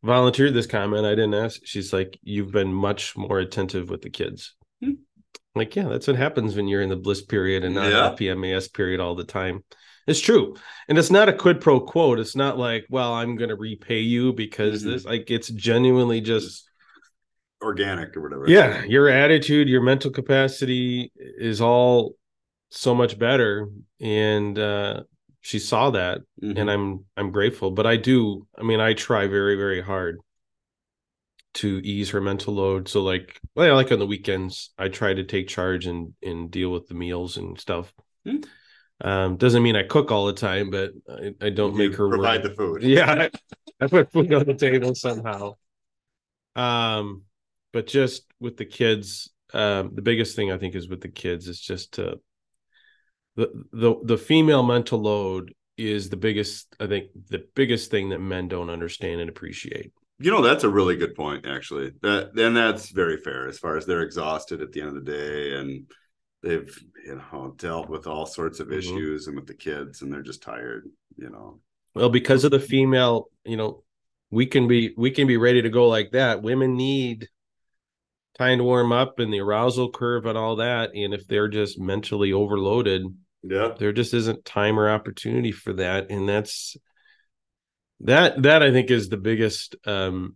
volunteered 0.03 0.53
this 0.53 0.67
comment. 0.67 1.05
I 1.05 1.11
didn't 1.15 1.33
ask. 1.33 1.61
She's 1.63 1.93
like, 1.93 2.19
"You've 2.23 2.51
been 2.51 2.73
much 2.73 3.15
more 3.17 3.39
attentive 3.39 3.89
with 3.89 4.01
the 4.01 4.09
kids." 4.09 4.53
Hmm. 4.83 4.91
Like, 5.55 5.75
yeah, 5.75 5.87
that's 5.87 6.07
what 6.07 6.15
happens 6.15 6.55
when 6.55 6.67
you're 6.67 6.81
in 6.81 6.89
the 6.89 6.95
bliss 6.95 7.21
period 7.21 7.63
and 7.63 7.75
not 7.75 7.91
Yeah. 7.91 8.09
the 8.09 8.15
PMAS 8.15 8.67
period 8.73 8.99
all 8.99 9.15
the 9.15 9.23
time. 9.23 9.63
It's 10.07 10.19
true. 10.19 10.55
And 10.89 10.97
it's 10.97 11.11
not 11.11 11.29
a 11.29 11.33
quid 11.33 11.61
pro 11.61 11.79
quo. 11.79 12.13
It's 12.13 12.35
not 12.35 12.57
like, 12.57 12.85
well, 12.89 13.13
I'm 13.13 13.35
going 13.35 13.49
to 13.49 13.55
repay 13.55 13.99
you 13.99 14.33
because 14.33 14.83
Mhm. 14.83 14.85
this, 14.87 15.05
like, 15.05 15.31
it's 15.31 15.47
genuinely 15.49 16.21
just, 16.21 16.67
organic 17.61 18.17
or 18.17 18.21
whatever. 18.21 18.45
yeah, 18.49 18.83
your 18.83 19.07
attitude, 19.07 19.69
your 19.69 19.81
mental 19.81 20.11
capacity 20.11 21.11
is 21.15 21.61
all 21.61 22.15
so 22.71 22.93
much 22.93 23.17
better. 23.17 23.69
And, 24.01 24.59
uh, 24.59 25.03
she 25.43 25.59
saw 25.59 25.91
that 25.91 26.21
Mhm. 26.41 26.57
and 26.59 26.71
I'm, 26.71 27.05
I'm 27.15 27.31
grateful, 27.31 27.69
but 27.71 27.85
I 27.85 27.97
do, 27.97 28.47
I 28.57 28.63
mean, 28.63 28.79
I 28.79 28.93
try 28.95 29.27
very, 29.27 29.55
very 29.55 29.81
hard 29.81 30.19
to 31.55 31.79
ease 31.83 32.09
her 32.09 32.21
mental 32.21 32.55
load. 32.55 32.87
So 32.87 33.03
like, 33.03 33.39
well, 33.55 33.75
like 33.75 33.91
on 33.91 33.99
the 33.99 34.07
weekends, 34.07 34.71
I 34.77 34.87
try 34.87 35.13
to 35.13 35.23
take 35.23 35.47
charge 35.47 35.85
and, 35.85 36.13
and 36.23 36.49
deal 36.49 36.71
with 36.71 36.87
the 36.87 36.95
meals 36.95 37.37
and 37.37 37.59
stuff. 37.59 37.93
Hmm. 38.25 38.37
Um, 39.01 39.37
doesn't 39.37 39.61
mean 39.61 39.75
I 39.75 39.83
cook 39.83 40.11
all 40.11 40.25
the 40.27 40.33
time, 40.33 40.69
but 40.71 40.91
I, 41.09 41.33
I 41.41 41.49
don't 41.51 41.73
You 41.73 41.89
make 41.89 41.97
her 41.97 42.09
provide 42.09 42.41
work. 42.43 42.51
the 42.51 42.57
food. 42.57 42.83
Yeah, 42.83 43.29
I, 43.81 43.85
I 43.85 43.87
put 43.87 44.11
food 44.11 44.33
on 44.33 44.45
the 44.45 44.53
table 44.55 44.95
somehow. 44.95 45.55
Um, 46.55 47.23
but 47.73 47.87
just 47.87 48.25
with 48.39 48.57
the 48.57 48.65
kids, 48.65 49.29
um, 49.53 49.91
the 49.93 50.01
biggest 50.01 50.35
thing 50.35 50.51
I 50.51 50.57
think 50.57 50.75
is 50.75 50.87
with 50.87 51.01
the 51.01 51.09
kids 51.09 51.47
is 51.47 51.59
just 51.59 51.93
to 51.95 52.19
the 53.35 53.49
the 53.71 53.95
the 54.03 54.17
female 54.17 54.63
mental 54.63 54.99
load 54.99 55.53
is 55.77 56.09
the 56.09 56.17
biggest. 56.17 56.75
I 56.79 56.87
think 56.87 57.07
the 57.29 57.45
biggest 57.55 57.89
thing 57.91 58.09
that 58.09 58.19
men 58.19 58.47
don't 58.47 58.69
understand 58.69 59.21
and 59.21 59.29
appreciate. 59.29 59.91
You 60.19 60.31
know, 60.31 60.41
that's 60.41 60.63
a 60.63 60.69
really 60.69 60.95
good 60.95 61.15
point, 61.15 61.45
actually. 61.45 61.91
That 62.01 62.37
and 62.37 62.55
that's 62.55 62.89
very 62.89 63.17
fair 63.17 63.47
as 63.47 63.57
far 63.57 63.75
as 63.77 63.85
they're 63.85 64.03
exhausted 64.03 64.61
at 64.61 64.71
the 64.71 64.81
end 64.81 64.89
of 64.95 65.03
the 65.03 65.11
day 65.11 65.55
and 65.55 65.85
they've, 66.43 66.77
you 67.05 67.15
know, 67.15 67.55
dealt 67.57 67.89
with 67.89 68.05
all 68.05 68.25
sorts 68.25 68.59
of 68.59 68.67
Mhm. 68.67 68.77
issues 68.77 69.27
and 69.27 69.35
with 69.35 69.47
the 69.47 69.53
kids 69.53 70.01
and 70.01 70.13
they're 70.13 70.21
just 70.21 70.43
tired, 70.43 70.89
you 71.17 71.29
know. 71.29 71.59
Well, 71.95 72.09
because 72.09 72.43
of 72.43 72.51
the 72.51 72.59
female, 72.59 73.29
you 73.43 73.57
know, 73.57 73.83
we 74.29 74.45
can 74.45 74.67
be 74.67 74.93
we 74.97 75.11
can 75.11 75.27
be 75.27 75.37
ready 75.37 75.61
to 75.61 75.69
go 75.69 75.87
like 75.87 76.11
that. 76.11 76.41
Women 76.41 76.75
need 76.75 77.27
time 78.37 78.57
to 78.59 78.63
warm 78.63 78.91
up 78.91 79.19
and 79.19 79.31
the 79.33 79.39
arousal 79.39 79.91
curve 79.91 80.25
and 80.25 80.37
all 80.37 80.55
that. 80.57 80.91
And 80.95 81.13
if 81.13 81.27
they're 81.27 81.47
just 81.47 81.79
mentally 81.79 82.33
overloaded, 82.33 83.03
Yeah. 83.43 83.73
there 83.77 83.91
just 83.91 84.13
isn't 84.13 84.45
time 84.45 84.79
or 84.79 84.89
opportunity 84.89 85.51
for 85.51 85.73
that. 85.73 86.09
And 86.09 86.27
that's 86.27 86.77
that 88.01 88.41
that 88.43 88.63
I 88.63 88.71
think 88.71 88.91
is 88.91 89.09
the 89.09 89.17
biggest 89.17 89.75
um 89.85 90.35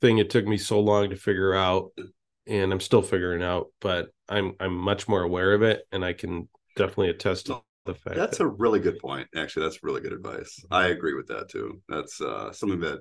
thing 0.00 0.18
it 0.18 0.30
took 0.30 0.46
me 0.46 0.56
so 0.56 0.80
long 0.80 1.10
to 1.10 1.16
figure 1.16 1.54
out. 1.54 1.92
And 2.46 2.72
I'm 2.72 2.80
still 2.80 3.02
figuring 3.02 3.42
out, 3.42 3.68
but 3.80 4.08
I'm 4.28 4.54
I'm 4.60 4.76
much 4.76 5.08
more 5.08 5.22
aware 5.22 5.54
of 5.54 5.62
it 5.62 5.86
and 5.92 6.04
I 6.04 6.12
can 6.12 6.48
definitely 6.76 7.10
attest 7.10 7.46
to 7.46 7.62
the 7.86 7.94
fact 7.94 8.16
That's 8.16 8.38
that, 8.38 8.44
a 8.44 8.48
really 8.48 8.80
good 8.80 8.98
point. 8.98 9.28
Actually, 9.34 9.64
that's 9.66 9.82
really 9.82 10.00
good 10.00 10.12
advice. 10.12 10.62
I 10.70 10.88
agree 10.88 11.14
with 11.14 11.28
that 11.28 11.48
too. 11.48 11.80
That's 11.88 12.20
uh 12.20 12.52
something 12.52 12.80
that 12.80 13.00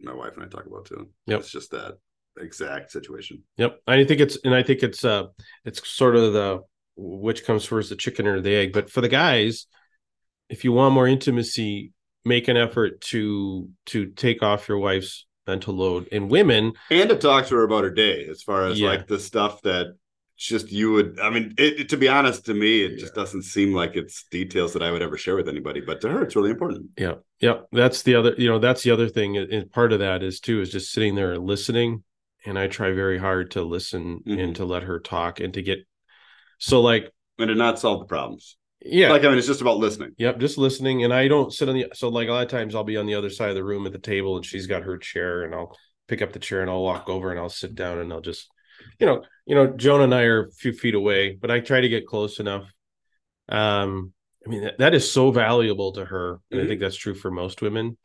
my 0.00 0.14
wife 0.14 0.34
and 0.36 0.44
I 0.44 0.48
talk 0.48 0.66
about 0.66 0.86
too. 0.86 1.08
Yep. 1.26 1.40
It's 1.40 1.50
just 1.50 1.70
that 1.72 1.98
exact 2.38 2.90
situation. 2.90 3.42
Yep. 3.56 3.80
I 3.86 4.04
think 4.04 4.20
it's 4.20 4.38
and 4.44 4.54
I 4.54 4.62
think 4.62 4.82
it's 4.82 5.04
uh 5.04 5.24
it's 5.64 5.86
sort 5.88 6.16
of 6.16 6.32
the 6.32 6.60
which 6.96 7.44
comes 7.44 7.64
first, 7.64 7.90
the 7.90 7.96
chicken 7.96 8.26
or 8.26 8.40
the 8.40 8.54
egg. 8.54 8.72
But 8.72 8.90
for 8.90 9.00
the 9.00 9.08
guys, 9.08 9.66
if 10.48 10.64
you 10.64 10.72
want 10.72 10.94
more 10.94 11.06
intimacy, 11.08 11.92
make 12.24 12.48
an 12.48 12.56
effort 12.56 13.00
to 13.00 13.68
to 13.86 14.06
take 14.06 14.42
off 14.42 14.68
your 14.68 14.78
wife's 14.78 15.26
mental 15.46 15.74
load. 15.74 16.08
And 16.10 16.28
women, 16.30 16.72
And 16.90 17.08
to 17.10 17.16
talk 17.16 17.46
to 17.46 17.54
her 17.56 17.62
about 17.64 17.84
her 17.84 17.90
day 17.90 18.26
as 18.28 18.42
far 18.42 18.66
as 18.66 18.80
Yeah. 18.80 18.88
like 18.88 19.06
the 19.06 19.18
stuff 19.20 19.62
that 19.62 19.94
just 20.36 20.70
you 20.70 20.92
would 20.92 21.18
I 21.20 21.30
mean, 21.30 21.54
it, 21.56 21.80
it- 21.80 21.88
to 21.90 21.96
be 21.96 22.08
honest, 22.08 22.46
to 22.46 22.54
me, 22.54 22.82
it 22.82 22.98
just 22.98 23.14
doesn't 23.14 23.42
seem 23.42 23.72
like 23.72 23.96
it's 23.96 24.24
details 24.30 24.72
that 24.74 24.82
I 24.82 24.90
would 24.90 25.02
ever 25.02 25.16
share 25.16 25.36
with 25.36 25.48
anybody. 25.48 25.80
But 25.80 26.00
to 26.02 26.08
her, 26.08 26.22
it's 26.22 26.36
really 26.36 26.50
important. 26.50 26.90
yeah, 26.98 27.14
yeah, 27.40 27.60
that's 27.72 28.02
the 28.02 28.16
other, 28.16 28.34
you 28.36 28.48
know, 28.48 28.58
that's 28.58 28.82
the 28.82 28.90
other 28.90 29.08
thing. 29.08 29.36
And 29.36 29.70
part 29.70 29.92
of 29.92 30.00
that 30.00 30.22
is 30.22 30.40
too 30.40 30.60
is 30.60 30.70
just 30.70 30.90
sitting 30.92 31.14
there 31.14 31.32
and 31.32 31.44
listening. 31.46 32.02
And 32.44 32.58
I 32.58 32.66
try 32.68 32.90
very 32.92 33.18
hard 33.18 33.52
to 33.52 33.62
listen 33.62 34.20
Mhm. 34.26 34.38
and 34.42 34.56
to 34.56 34.64
let 34.64 34.82
her 34.84 34.98
talk 35.00 35.40
and 35.40 35.54
to 35.54 35.62
get 35.62 35.86
so 36.58 36.80
like 36.80 37.12
And 37.38 37.48
to 37.48 37.54
not 37.54 37.78
solve 37.78 38.00
the 38.00 38.06
problems. 38.06 38.56
yeah, 38.80 39.10
Like 39.10 39.24
I 39.24 39.28
mean, 39.28 39.38
it's 39.38 39.46
just 39.46 39.60
about 39.60 39.78
listening. 39.78 40.12
Yep, 40.18 40.38
just 40.38 40.58
listening. 40.58 41.04
And 41.04 41.12
I 41.12 41.28
don't 41.28 41.52
sit 41.52 41.68
on 41.68 41.74
the 41.74 41.86
so 41.94 42.08
like 42.08 42.28
a 42.28 42.32
lot 42.32 42.42
of 42.44 42.50
times 42.50 42.74
I'll 42.74 42.84
be 42.84 42.96
on 42.96 43.06
the 43.06 43.14
other 43.14 43.30
side 43.30 43.50
of 43.50 43.54
the 43.54 43.64
room 43.64 43.86
at 43.86 43.92
the 43.92 43.98
table 43.98 44.36
and 44.36 44.44
she's 44.44 44.66
got 44.66 44.82
her 44.82 44.98
chair 44.98 45.42
and 45.42 45.54
I'll 45.54 45.76
pick 46.08 46.22
up 46.22 46.32
the 46.32 46.38
chair 46.38 46.60
and 46.62 46.70
I'll 46.70 46.82
walk 46.82 47.08
over 47.08 47.30
and 47.30 47.38
I'll 47.40 47.48
sit 47.48 47.74
down 47.74 47.98
and 47.98 48.12
I'll 48.12 48.20
just 48.20 48.48
you 49.00 49.06
know, 49.06 49.22
you 49.46 49.54
know, 49.54 49.66
Joan 49.68 50.02
and 50.02 50.14
I 50.14 50.22
are 50.22 50.44
a 50.46 50.50
few 50.52 50.72
feet 50.72 50.94
away, 50.94 51.32
but 51.34 51.50
I 51.50 51.60
try 51.60 51.80
to 51.80 51.88
get 51.88 52.06
close 52.06 52.40
enough. 52.40 52.64
Um, 53.48 54.12
I 54.46 54.50
mean 54.50 54.62
that, 54.62 54.78
that 54.78 54.94
is 54.94 55.10
so 55.10 55.30
valuable 55.30 55.92
to 55.92 56.04
her. 56.04 56.40
And 56.50 56.60
I 56.60 56.64
Mhm. 56.64 56.68
think 56.68 56.80
that's 56.80 56.96
true 56.96 57.14
for 57.14 57.30
most 57.30 57.62
women. 57.62 57.96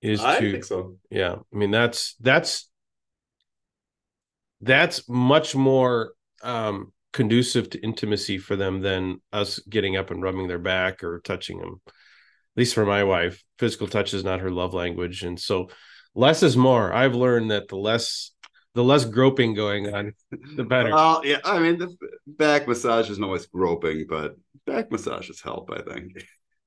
Is 0.00 0.20
I 0.20 0.36
to 0.36 0.50
think 0.52 0.64
so. 0.64 0.96
yeah. 1.10 1.36
I 1.52 1.56
mean 1.56 1.70
that's 1.70 2.14
that's 2.20 2.70
that's 4.60 5.08
much 5.08 5.54
more 5.54 6.12
um 6.42 6.92
conducive 7.18 7.68
to 7.70 7.82
intimacy 7.82 8.38
for 8.38 8.54
them 8.54 8.80
than 8.80 9.20
us 9.32 9.58
getting 9.68 9.96
up 9.96 10.12
and 10.12 10.22
rubbing 10.22 10.46
their 10.46 10.60
back 10.60 11.02
or 11.02 11.20
touching 11.24 11.58
them. 11.58 11.80
At 11.86 12.56
least 12.56 12.74
for 12.76 12.86
my 12.86 13.02
wife, 13.02 13.42
physical 13.58 13.88
touch 13.88 14.14
is 14.14 14.22
not 14.22 14.38
her 14.40 14.50
love 14.52 14.72
language, 14.72 15.24
and 15.24 15.38
so 15.38 15.68
less 16.14 16.44
is 16.44 16.56
more. 16.56 16.92
I've 16.92 17.16
learned 17.16 17.50
that 17.50 17.66
the 17.66 17.76
less 17.76 18.30
the 18.74 18.84
less 18.84 19.04
groping 19.04 19.54
going 19.54 19.92
on, 19.92 20.12
the 20.56 20.62
better. 20.62 20.90
Well, 20.90 21.22
yeah, 21.24 21.38
I 21.44 21.58
mean, 21.58 21.78
the 21.78 21.92
back 22.28 22.68
massage 22.68 23.10
isn't 23.10 23.24
always 23.24 23.46
groping, 23.46 24.06
but 24.08 24.36
back 24.64 24.92
massages 24.92 25.40
help. 25.40 25.70
I 25.72 25.82
think. 25.82 26.12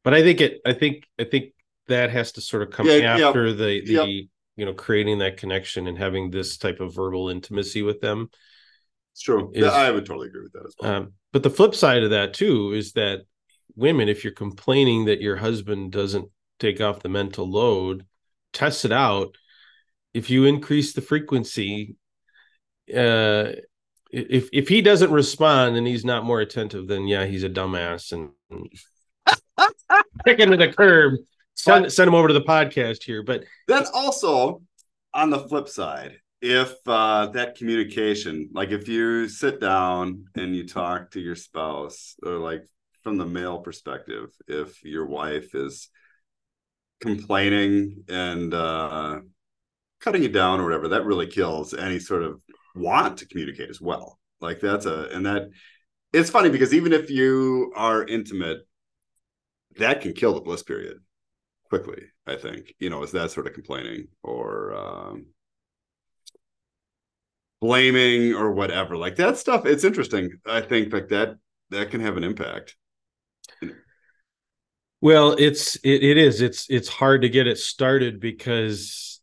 But 0.03 0.13
I 0.13 0.21
think 0.21 0.41
it. 0.41 0.59
I 0.65 0.73
think. 0.73 1.05
I 1.17 1.23
think 1.23 1.53
that 1.87 2.09
has 2.09 2.33
to 2.33 2.41
sort 2.41 2.63
of 2.63 2.71
come 2.71 2.87
Yeah, 2.87 3.17
yeah. 3.17 3.27
after 3.27 3.53
the 3.53 3.81
the 3.85 3.93
Yep. 3.93 4.07
you 4.57 4.65
know 4.65 4.73
creating 4.73 5.19
that 5.19 5.37
connection 5.37 5.87
and 5.87 5.97
having 5.97 6.29
this 6.29 6.57
type 6.57 6.81
of 6.81 6.93
verbal 6.93 7.29
intimacy 7.29 7.81
with 7.83 8.01
them. 8.01 8.29
It's 9.13 9.21
true. 9.21 9.52
Is- 9.54 9.65
I 9.65 9.91
would 9.91 10.06
totally 10.06 10.28
agree 10.28 10.43
with 10.43 10.54
that 10.54 10.65
as 10.65 10.76
well. 10.80 10.91
Um, 10.91 11.13
but 11.32 11.43
the 11.43 11.50
flip 11.50 11.76
side 11.76 12.04
of 12.04 12.10
that 12.12 12.34
too 12.34 12.74
is 12.74 12.93
that 12.93 13.21
women, 13.76 14.10
if 14.10 14.24
you're 14.24 14.34
complaining 14.34 15.06
that 15.06 15.21
your 15.21 15.38
husband 15.38 15.91
doesn't 15.91 16.30
take 16.60 16.82
off 16.82 17.02
the 17.02 17.10
mental 17.10 17.50
load, 17.50 18.06
test 18.54 18.86
it 18.86 18.91
out. 18.91 19.36
If 20.13 20.30
you 20.30 20.45
increase 20.45 20.93
the 20.93 21.02
frequency, 21.02 21.95
uh, 22.93 23.54
if 24.12 24.50
if 24.52 24.67
he 24.67 24.82
doesn't 24.82 25.12
respond 25.12 25.78
and 25.78 25.88
he's 25.88 26.04
not 26.04 26.26
more 26.26 26.41
attentive, 26.41 26.88
then 26.88 27.08
yeah, 27.08 27.26
he's 27.26 27.45
a 27.45 27.50
dumbass 27.50 28.12
and 28.12 28.32
kick 30.26 30.39
him 30.39 30.52
to 30.52 30.58
the 30.58 30.74
curb. 30.74 31.13
Send 31.56 31.91
send 31.91 32.08
him 32.08 32.15
over 32.15 32.28
to 32.28 32.34
the 32.34 32.41
podcast 32.41 33.04
here, 33.04 33.24
but 33.24 33.43
Then 33.67 33.86
also 33.93 34.62
on 35.13 35.30
the 35.30 35.39
flip 35.39 35.69
side, 35.69 36.17
if 36.41 36.75
uh, 36.88 37.27
that 37.27 37.56
communication, 37.56 38.49
like 38.54 38.69
if 38.69 38.88
you 38.88 39.30
sit 39.30 39.60
down 39.62 40.25
and 40.36 40.56
you 40.56 40.67
talk 40.67 41.12
to 41.12 41.19
your 41.19 41.36
spouse, 41.36 42.15
or 42.23 42.38
like 42.38 42.63
from 43.04 43.17
the 43.17 43.25
male 43.25 43.60
perspective, 43.60 44.30
if 44.47 44.84
your 44.84 45.06
wife 45.06 45.54
is 45.54 45.89
complaining 46.99 48.04
and 48.10 48.54
uh, 48.54 49.19
cutting 49.99 50.23
you 50.23 50.30
down 50.30 50.60
or 50.60 50.63
whatever, 50.63 50.89
that 50.89 51.06
really 51.06 51.27
kills 51.27 51.73
any 51.73 51.99
sort 51.99 52.23
of 52.23 52.41
want 52.75 53.17
to 53.17 53.27
communicate 53.27 53.69
as 53.69 53.80
well. 53.80 54.19
Like 54.39 54.60
that's 54.60 54.86
a, 54.86 55.10
and 55.12 55.25
that 55.25 55.49
it's 56.12 56.30
funny 56.30 56.49
because 56.49 56.73
even 56.73 56.91
if 56.91 57.10
you 57.10 57.71
are 57.75 58.04
intimate, 58.04 58.62
that 59.77 60.01
can 60.01 60.13
kill 60.13 60.34
the 60.34 60.41
bliss 60.41 60.63
period 60.63 60.97
quickly 61.69 62.04
i 62.27 62.36
think 62.36 62.73
you 62.80 62.89
know 62.89 63.01
is 63.01 63.12
that 63.12 63.32
sort 63.32 63.47
of 63.47 63.54
complaining 63.54 64.06
or 64.23 64.75
um 64.75 65.25
blaming 67.62 68.34
or 68.34 68.52
whatever 68.52 68.97
like 68.97 69.15
that 69.15 69.38
stuff 69.38 69.65
it's 69.65 69.84
interesting 69.84 70.32
i 70.47 70.60
think 70.60 70.91
like 70.91 71.08
that 71.10 71.36
that 71.69 71.89
can 71.91 72.02
have 72.02 72.17
an 72.17 72.24
impact 72.24 72.76
Well, 75.04 75.36
it's 75.39 75.78
it, 75.78 76.04
it 76.04 76.17
is. 76.17 76.41
It's 76.41 76.69
it's 76.69 76.88
hard 76.88 77.24
to 77.24 77.30
get 77.30 77.47
it 77.47 77.58
started 77.58 78.19
because 78.19 79.19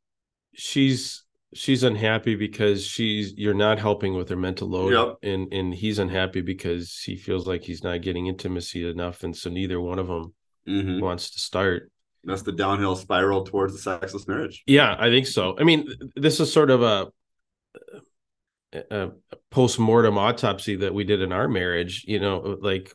she's 0.52 1.22
she's 1.54 1.84
unhappy 1.84 2.34
because 2.34 2.84
she's 2.84 3.32
you're 3.36 3.54
not 3.54 3.78
helping 3.78 4.14
with 4.14 4.28
her 4.28 4.36
mental 4.36 4.68
load 4.68 4.92
Yep. 4.92 5.18
and 5.32 5.52
and 5.54 5.72
he's 5.72 6.00
unhappy 6.00 6.40
because 6.40 7.00
he 7.06 7.14
feels 7.14 7.46
like 7.46 7.62
he's 7.62 7.84
not 7.84 8.02
getting 8.02 8.26
intimacy 8.26 8.88
enough 8.90 9.22
and 9.22 9.36
so 9.36 9.50
neither 9.50 9.80
one 9.80 10.00
of 10.00 10.08
them 10.08 10.34
Mhm. 10.66 11.00
wants 11.00 11.30
to 11.30 11.38
start. 11.38 11.92
That's 12.24 12.42
the 12.42 12.52
downhill 12.52 12.96
spiral 12.96 13.44
towards 13.44 13.72
the 13.72 13.78
sexless 13.78 14.26
marriage. 14.26 14.64
Yeah, 14.66 14.96
I 14.98 15.10
think 15.10 15.28
so. 15.28 15.56
I 15.60 15.62
mean, 15.62 15.86
this 16.16 16.40
is 16.40 16.52
sort 16.52 16.70
of 16.70 16.82
a, 16.82 17.06
a, 18.72 19.10
post-mortem 19.50 20.18
autopsy 20.18 20.76
that 20.76 20.94
we 20.94 21.04
did 21.04 21.22
in 21.22 21.32
our 21.32 21.48
marriage. 21.48 22.04
You 22.06 22.20
know, 22.20 22.58
like 22.60 22.94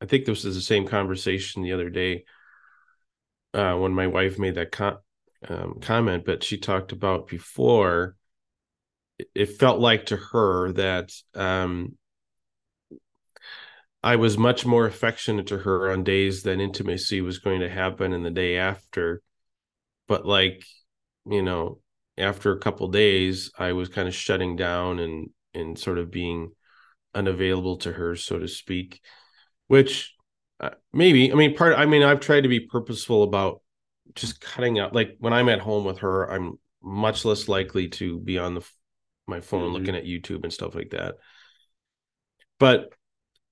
I 0.00 0.06
think 0.06 0.24
this 0.24 0.44
is 0.44 0.54
the 0.54 0.60
same 0.60 0.86
conversation 0.86 1.62
the 1.62 1.72
other 1.72 1.90
day 1.90 2.24
uh, 3.54 3.74
when 3.74 3.92
my 3.92 4.06
wife 4.06 4.38
made 4.38 4.54
that 4.56 4.72
com- 4.72 4.98
um, 5.48 5.78
comment, 5.80 6.24
but 6.24 6.42
she 6.44 6.58
talked 6.58 6.92
about 6.92 7.28
before. 7.28 8.16
it- 9.18 9.30
It 9.34 9.46
felt 9.58 9.80
like 9.80 10.06
to 10.06 10.16
her 10.16 10.72
that 10.72 11.12
um, 11.34 11.96
I 14.02 14.16
was 14.16 14.38
much 14.38 14.64
more 14.64 14.86
affectionate 14.86 15.48
to 15.48 15.58
her 15.58 15.90
on 15.90 16.04
days 16.04 16.44
that 16.44 16.60
intimacy 16.60 17.20
was 17.20 17.38
going 17.38 17.60
to 17.60 17.68
happen 17.68 18.12
and 18.12 18.24
the 18.24 18.30
day 18.30 18.56
after. 18.56 19.22
But 20.06 20.24
like, 20.24 20.64
you 21.26 21.42
know, 21.42 21.80
after 22.18 22.52
a 22.52 22.58
couple 22.60 22.88
days, 22.88 23.50
I 23.58 23.72
was 23.72 23.88
kind 23.88 24.08
of 24.08 24.14
shutting 24.14 24.56
down 24.56 24.98
and 24.98 25.30
and 25.54 25.78
sort 25.78 25.98
of 25.98 26.10
being 26.10 26.52
unavailable 27.14 27.78
to 27.78 27.92
her, 27.92 28.16
so 28.16 28.38
to 28.38 28.48
speak. 28.48 29.00
Which 29.68 30.14
uh, 30.60 30.70
maybe, 30.92 31.32
I 31.32 31.34
mean, 31.36 31.56
part. 31.56 31.78
I 31.78 31.86
mean, 31.86 32.02
I've 32.02 32.20
tried 32.20 32.42
to 32.42 32.48
be 32.48 32.60
purposeful 32.60 33.22
about 33.22 33.62
just 34.14 34.40
cutting 34.40 34.78
out. 34.78 34.94
Like 34.94 35.16
when 35.20 35.32
I'm 35.32 35.48
at 35.48 35.60
home 35.60 35.84
with 35.84 35.98
her, 35.98 36.30
I'm 36.30 36.58
much 36.82 37.24
less 37.24 37.48
likely 37.48 37.88
to 37.88 38.20
be 38.20 38.38
on 38.38 38.54
the 38.54 38.62
my 39.26 39.40
phone 39.40 39.70
Mhm. 39.70 39.74
looking 39.74 39.96
at 39.96 40.04
YouTube 40.04 40.44
and 40.44 40.52
stuff 40.52 40.74
like 40.74 40.90
that. 40.90 41.16
But 42.58 42.92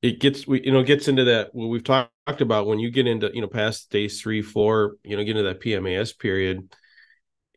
it 0.02 0.20
gets 0.20 0.46
we 0.46 0.62
you 0.64 0.72
know 0.72 0.82
gets 0.84 1.08
into 1.08 1.24
that 1.24 1.54
what 1.54 1.68
we've 1.68 1.84
talked 1.84 2.10
about 2.40 2.66
when 2.66 2.78
you 2.80 2.90
get 2.90 3.06
into 3.06 3.30
you 3.34 3.40
know 3.42 3.48
past 3.48 3.90
days 3.90 4.20
three 4.20 4.42
four 4.42 4.96
you 5.04 5.16
know 5.16 5.24
get 5.24 5.32
into 5.36 5.44
that 5.44 5.60
PMAS 5.60 6.12
period 6.12 6.74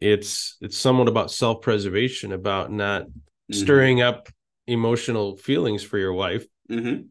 it's 0.01 0.57
it's 0.61 0.77
somewhat 0.77 1.07
about 1.07 1.31
self-preservation 1.31 2.31
about 2.31 2.71
not 2.71 3.03
Mm-hmm. 3.51 3.63
stirring 3.63 4.01
up 4.03 4.29
emotional 4.67 5.35
feelings 5.35 5.81
for 5.81 5.97
your 5.97 6.13
wife 6.13 6.45
Mhm. 6.69 7.07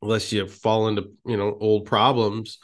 unless 0.00 0.32
you 0.32 0.46
fall 0.46 0.86
into 0.86 1.10
you 1.26 1.36
know 1.36 1.58
old 1.60 1.86
problems 1.86 2.58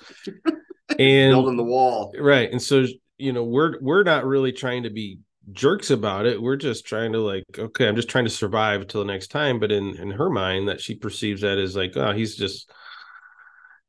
and 1.00 1.32
Building 1.32 1.56
the 1.56 1.64
wall. 1.64 2.12
right 2.16 2.48
and 2.52 2.62
so 2.62 2.86
you 3.18 3.32
know 3.32 3.42
we're 3.42 3.80
we're 3.80 4.04
not 4.04 4.24
really 4.24 4.52
trying 4.52 4.84
to 4.84 4.90
be 4.90 5.18
jerks 5.50 5.90
about 5.90 6.26
it 6.26 6.40
we're 6.40 6.54
just 6.54 6.86
trying 6.86 7.12
to 7.12 7.18
like 7.18 7.44
okay 7.58 7.88
i'm 7.88 7.96
just 7.96 8.08
trying 8.08 8.24
to 8.24 8.30
survive 8.30 8.86
till 8.86 9.00
the 9.00 9.12
next 9.12 9.32
time 9.32 9.58
but 9.58 9.72
in 9.72 9.96
in 9.96 10.12
her 10.12 10.30
mind 10.30 10.68
that 10.68 10.80
she 10.80 10.94
perceives 10.94 11.40
that 11.40 11.58
as 11.58 11.74
like 11.74 11.96
oh 11.96 12.12
he's 12.12 12.36
just 12.36 12.70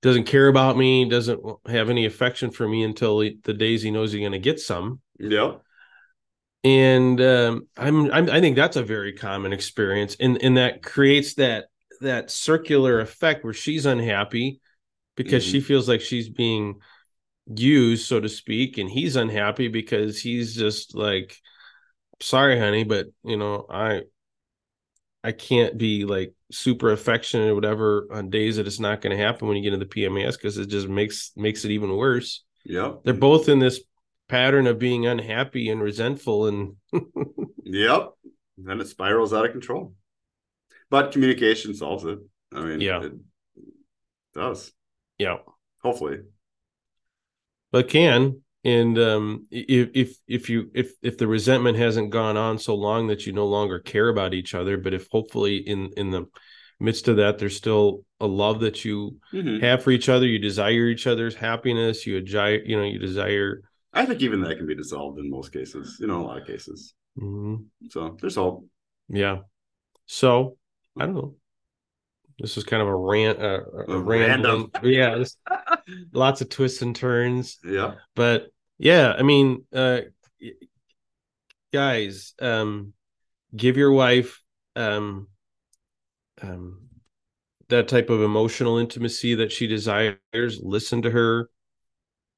doesn't 0.03 0.25
care 0.25 0.49
about 0.49 0.77
me 0.77 1.05
doesn't 1.09 1.41
have 1.67 1.89
any 1.89 2.05
affection 2.05 2.51
for 2.51 2.67
me 2.67 2.83
until 2.83 3.21
he, 3.21 3.37
the 3.43 3.53
days 3.53 3.81
he 3.81 3.89
knows 3.89 4.11
he's 4.11 4.19
going 4.19 4.33
to 4.33 4.39
get 4.39 4.59
some 4.59 5.01
Yeah. 5.17 5.53
and 6.63 7.19
um, 7.21 7.67
I'm, 7.77 8.11
I'm 8.11 8.29
i 8.29 8.39
think 8.39 8.55
that's 8.55 8.77
a 8.77 8.83
very 8.83 9.13
common 9.13 9.53
experience 9.53 10.15
and 10.19 10.41
and 10.43 10.57
that 10.57 10.83
creates 10.83 11.35
that 11.35 11.65
that 12.01 12.29
circular 12.29 12.99
effect 12.99 13.43
where 13.43 13.53
she's 13.53 13.85
unhappy 13.85 14.59
because 15.15 15.43
she 15.43 15.61
feels 15.61 15.87
like 15.87 16.01
she's 16.01 16.29
being 16.29 16.79
used 17.55 18.05
so 18.05 18.19
to 18.19 18.29
speak 18.29 18.77
and 18.77 18.89
he's 18.89 19.15
unhappy 19.15 19.67
because 19.69 20.19
he's 20.21 20.55
just 20.55 20.95
like 20.95 21.37
sorry 22.21 22.59
honey 22.59 22.83
but 22.83 23.07
you 23.23 23.37
know 23.37 23.65
i 23.69 24.01
i 25.23 25.31
can't 25.31 25.77
be 25.77 26.05
like 26.05 26.33
super 26.51 26.91
affectionate 26.91 27.49
or 27.49 27.55
whatever 27.55 28.07
on 28.11 28.29
days 28.29 28.57
that 28.57 28.67
it's 28.67 28.79
not 28.79 29.01
going 29.01 29.15
to 29.15 29.23
happen 29.23 29.47
when 29.47 29.57
you 29.57 29.63
get 29.63 29.73
into 29.73 29.85
the 29.85 29.91
pmas 29.91 30.33
because 30.33 30.57
it 30.57 30.67
just 30.67 30.87
makes 30.87 31.31
makes 31.35 31.65
it 31.65 31.71
even 31.71 31.95
worse 31.95 32.43
Yep. 32.65 33.01
they're 33.03 33.13
both 33.13 33.49
in 33.49 33.59
this 33.59 33.81
pattern 34.29 34.67
of 34.67 34.79
being 34.79 35.05
unhappy 35.05 35.69
and 35.69 35.81
resentful 35.81 36.47
and 36.47 36.75
Yep. 37.65 38.11
Then 38.57 38.79
it 38.81 38.87
spirals 38.87 39.33
out 39.33 39.45
of 39.45 39.51
control. 39.51 39.93
But 40.89 41.11
communication 41.11 41.73
solves 41.73 42.03
it. 42.05 42.19
I 42.53 42.61
mean, 42.63 42.81
Yeah. 42.81 43.03
it 43.03 43.13
does. 44.33 44.71
yeah 45.17 45.37
Hopefully. 45.81 46.19
but 47.71 47.89
can 47.89 48.41
and 48.63 48.97
um 48.97 49.45
if 49.51 49.89
if 49.93 50.17
if 50.27 50.49
you 50.49 50.69
if 50.73 50.93
if 51.01 51.17
the 51.17 51.27
resentment 51.27 51.77
hasn't 51.77 52.09
gone 52.11 52.37
on 52.37 52.57
so 52.57 52.75
long 52.75 53.07
that 53.07 53.25
you 53.25 53.33
no 53.33 53.45
longer 53.45 53.79
care 53.79 54.09
about 54.09 54.33
each 54.33 54.55
other 54.55 54.77
but 54.77 54.93
if 54.93 55.07
hopefully 55.11 55.57
in 55.57 55.89
in 55.97 56.11
the 56.11 56.25
midst 56.79 57.07
of 57.07 57.17
that 57.17 57.37
there's 57.37 57.55
still 57.57 58.03
a 58.19 58.27
love 58.27 58.59
that 58.61 58.83
you 58.85 59.17
Mhm. 59.33 59.61
have 59.61 59.83
for 59.83 59.91
each 59.91 60.09
other 60.09 60.25
you 60.25 60.39
desire 60.39 60.87
each 60.87 61.07
other's 61.07 61.35
happiness 61.35 62.05
you 62.07 62.19
desire 62.21 62.61
you 62.65 62.75
know 62.77 62.83
you 62.83 62.99
desire 62.99 63.61
I 63.95 64.05
think 64.07 64.21
even 64.21 64.41
that 64.41 64.57
can 64.57 64.65
be 64.65 64.73
dissolved 64.73 65.19
in 65.19 65.29
most 65.29 65.53
cases, 65.53 65.97
you 65.99 66.07
know, 66.07 66.21
a 66.21 66.25
lot 66.25 66.41
of 66.41 66.47
cases. 66.47 66.95
Mhm. 67.19 67.65
So 67.89 68.17
there's 68.19 68.35
hope. 68.35 68.65
yeah 69.09 69.39
so 70.05 70.57
i 70.99 71.05
don't 71.05 71.15
know 71.15 71.35
this 72.39 72.57
is 72.57 72.63
kind 72.63 72.81
of 72.81 72.87
a 72.87 72.95
rant 72.95 73.39
uh, 73.39 73.61
A 73.87 73.93
a 73.93 73.99
random 73.99 74.71
yeah 74.83 75.23
lots 76.11 76.41
of 76.41 76.49
twists 76.49 76.81
and 76.81 76.95
turns 76.95 77.59
Yeah. 77.63 77.95
but 78.15 78.47
yeah 78.77 79.13
i 79.17 79.21
mean 79.21 79.63
uh 79.73 80.01
guys 81.71 82.33
um 82.41 82.93
give 83.55 83.77
your 83.77 83.91
wife 83.91 84.41
um 84.75 85.27
um 86.41 86.83
that 87.69 87.87
type 87.87 88.09
of 88.11 88.21
emotional 88.21 88.77
intimacy 88.77 89.35
that 89.35 89.51
she 89.51 89.65
desires. 89.65 90.59
Listen 90.61 91.01
to 91.01 91.09
her. 91.09 91.49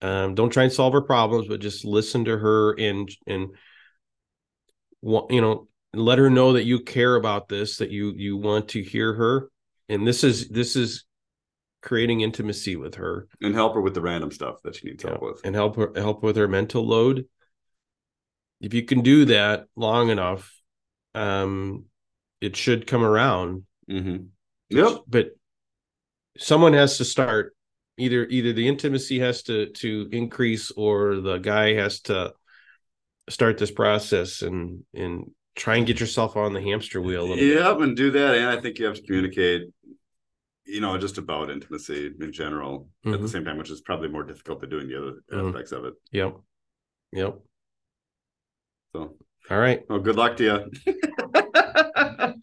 Um 0.01 0.35
don't 0.35 0.49
try 0.51 0.63
and 0.63 0.71
solve 0.71 0.93
her 0.93 1.01
problems 1.01 1.47
but 1.47 1.59
just 1.59 1.85
listen 1.85 2.25
to 2.25 2.37
her 2.37 2.73
and 2.73 3.09
and 3.27 3.49
you 5.03 5.41
know 5.41 5.67
let 5.93 6.19
her 6.19 6.29
know 6.29 6.53
that 6.53 6.65
you 6.65 6.81
care 6.81 7.15
about 7.15 7.47
this 7.47 7.77
that 7.77 7.91
you 7.91 8.13
you 8.15 8.37
want 8.37 8.69
to 8.69 8.81
hear 8.81 9.13
her. 9.13 9.49
And 9.89 10.05
this 10.05 10.23
is 10.23 10.49
this 10.49 10.75
is 10.75 11.05
creating 11.85 12.21
intimacy 12.21 12.75
with 12.75 12.95
her 12.95 13.27
And 13.41 13.53
help 13.55 13.75
her 13.75 13.81
with 13.81 13.93
the 13.93 14.01
random 14.01 14.31
stuff 14.31 14.61
that 14.63 14.75
she 14.75 14.87
needs 14.87 15.03
help 15.03 15.21
with. 15.21 15.39
and 15.45 15.55
help 15.55 15.77
her 15.77 15.91
help 15.95 16.23
with 16.23 16.35
her 16.35 16.47
mental 16.47 16.85
load. 16.85 17.27
If 18.59 18.73
you 18.73 18.83
can 18.83 19.01
do 19.01 19.25
that 19.25 19.67
long 19.75 20.09
enough, 20.09 20.51
um, 21.13 21.85
it 22.41 22.55
should 22.55 22.87
come 22.87 23.03
around. 23.03 23.63
Mm-hmm. 23.89 24.25
Yep. 24.69 24.97
But 25.07 25.27
someone 26.37 26.73
has 26.73 26.97
to 26.97 27.05
start. 27.05 27.55
Either 27.97 28.25
either 28.25 28.51
the 28.51 28.67
intimacy 28.67 29.19
has 29.19 29.43
to 29.43 29.67
to 29.67 30.09
increase, 30.11 30.71
or 30.71 31.21
the 31.21 31.37
guy 31.37 31.75
has 31.75 32.01
to 32.01 32.33
start 33.29 33.57
this 33.57 33.71
process 33.71 34.41
and 34.41 34.83
and 34.93 35.31
try 35.55 35.77
and 35.77 35.87
get 35.87 35.99
yourself 36.01 36.35
on 36.35 36.51
the 36.51 36.61
hamster 36.61 36.99
wheel. 37.01 37.21
A 37.21 37.27
little 37.27 37.35
bit. 37.37 37.55
Yep, 37.55 37.79
and 37.79 37.95
do 37.95 38.11
that. 38.11 38.35
And 38.35 38.47
I 38.47 38.59
think 38.59 38.79
you 38.79 38.85
have 38.85 38.95
to 38.95 39.01
communicate, 39.03 39.69
you 40.65 40.81
know, 40.81 40.97
just 40.97 41.17
about 41.17 41.49
intimacy 41.51 42.11
in 42.19 42.31
general 42.31 42.89
at 43.05 43.11
the 43.13 43.17
Mhm. 43.19 43.29
same 43.29 43.45
time, 43.45 43.57
which 43.57 43.69
is 43.71 43.81
probably 43.81 44.07
more 44.09 44.23
difficult 44.23 44.61
than 44.61 44.69
doing 44.69 44.87
the 44.87 44.97
other 44.97 45.21
Mhm. 45.31 45.49
aspects 45.49 45.71
of 45.71 45.85
it. 45.85 45.93
Yep. 46.11 46.37
Yep. 47.13 47.39
So, 48.93 49.17
All 49.51 49.57
right. 49.59 49.87
well, 49.89 49.99
good 49.99 50.15
luck 50.15 50.37
to 50.37 50.43
you. 50.43 50.71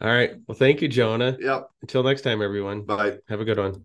All 0.00 0.08
right. 0.08 0.36
Well, 0.46 0.56
thank 0.56 0.80
you, 0.80 0.88
Jonah. 0.88 1.36
yep. 1.40 1.68
Until 1.82 2.02
next 2.04 2.22
time, 2.22 2.40
everyone. 2.40 2.82
Bye. 2.84 3.18
Have 3.28 3.40
a 3.40 3.44
good 3.44 3.58
one. 3.58 3.84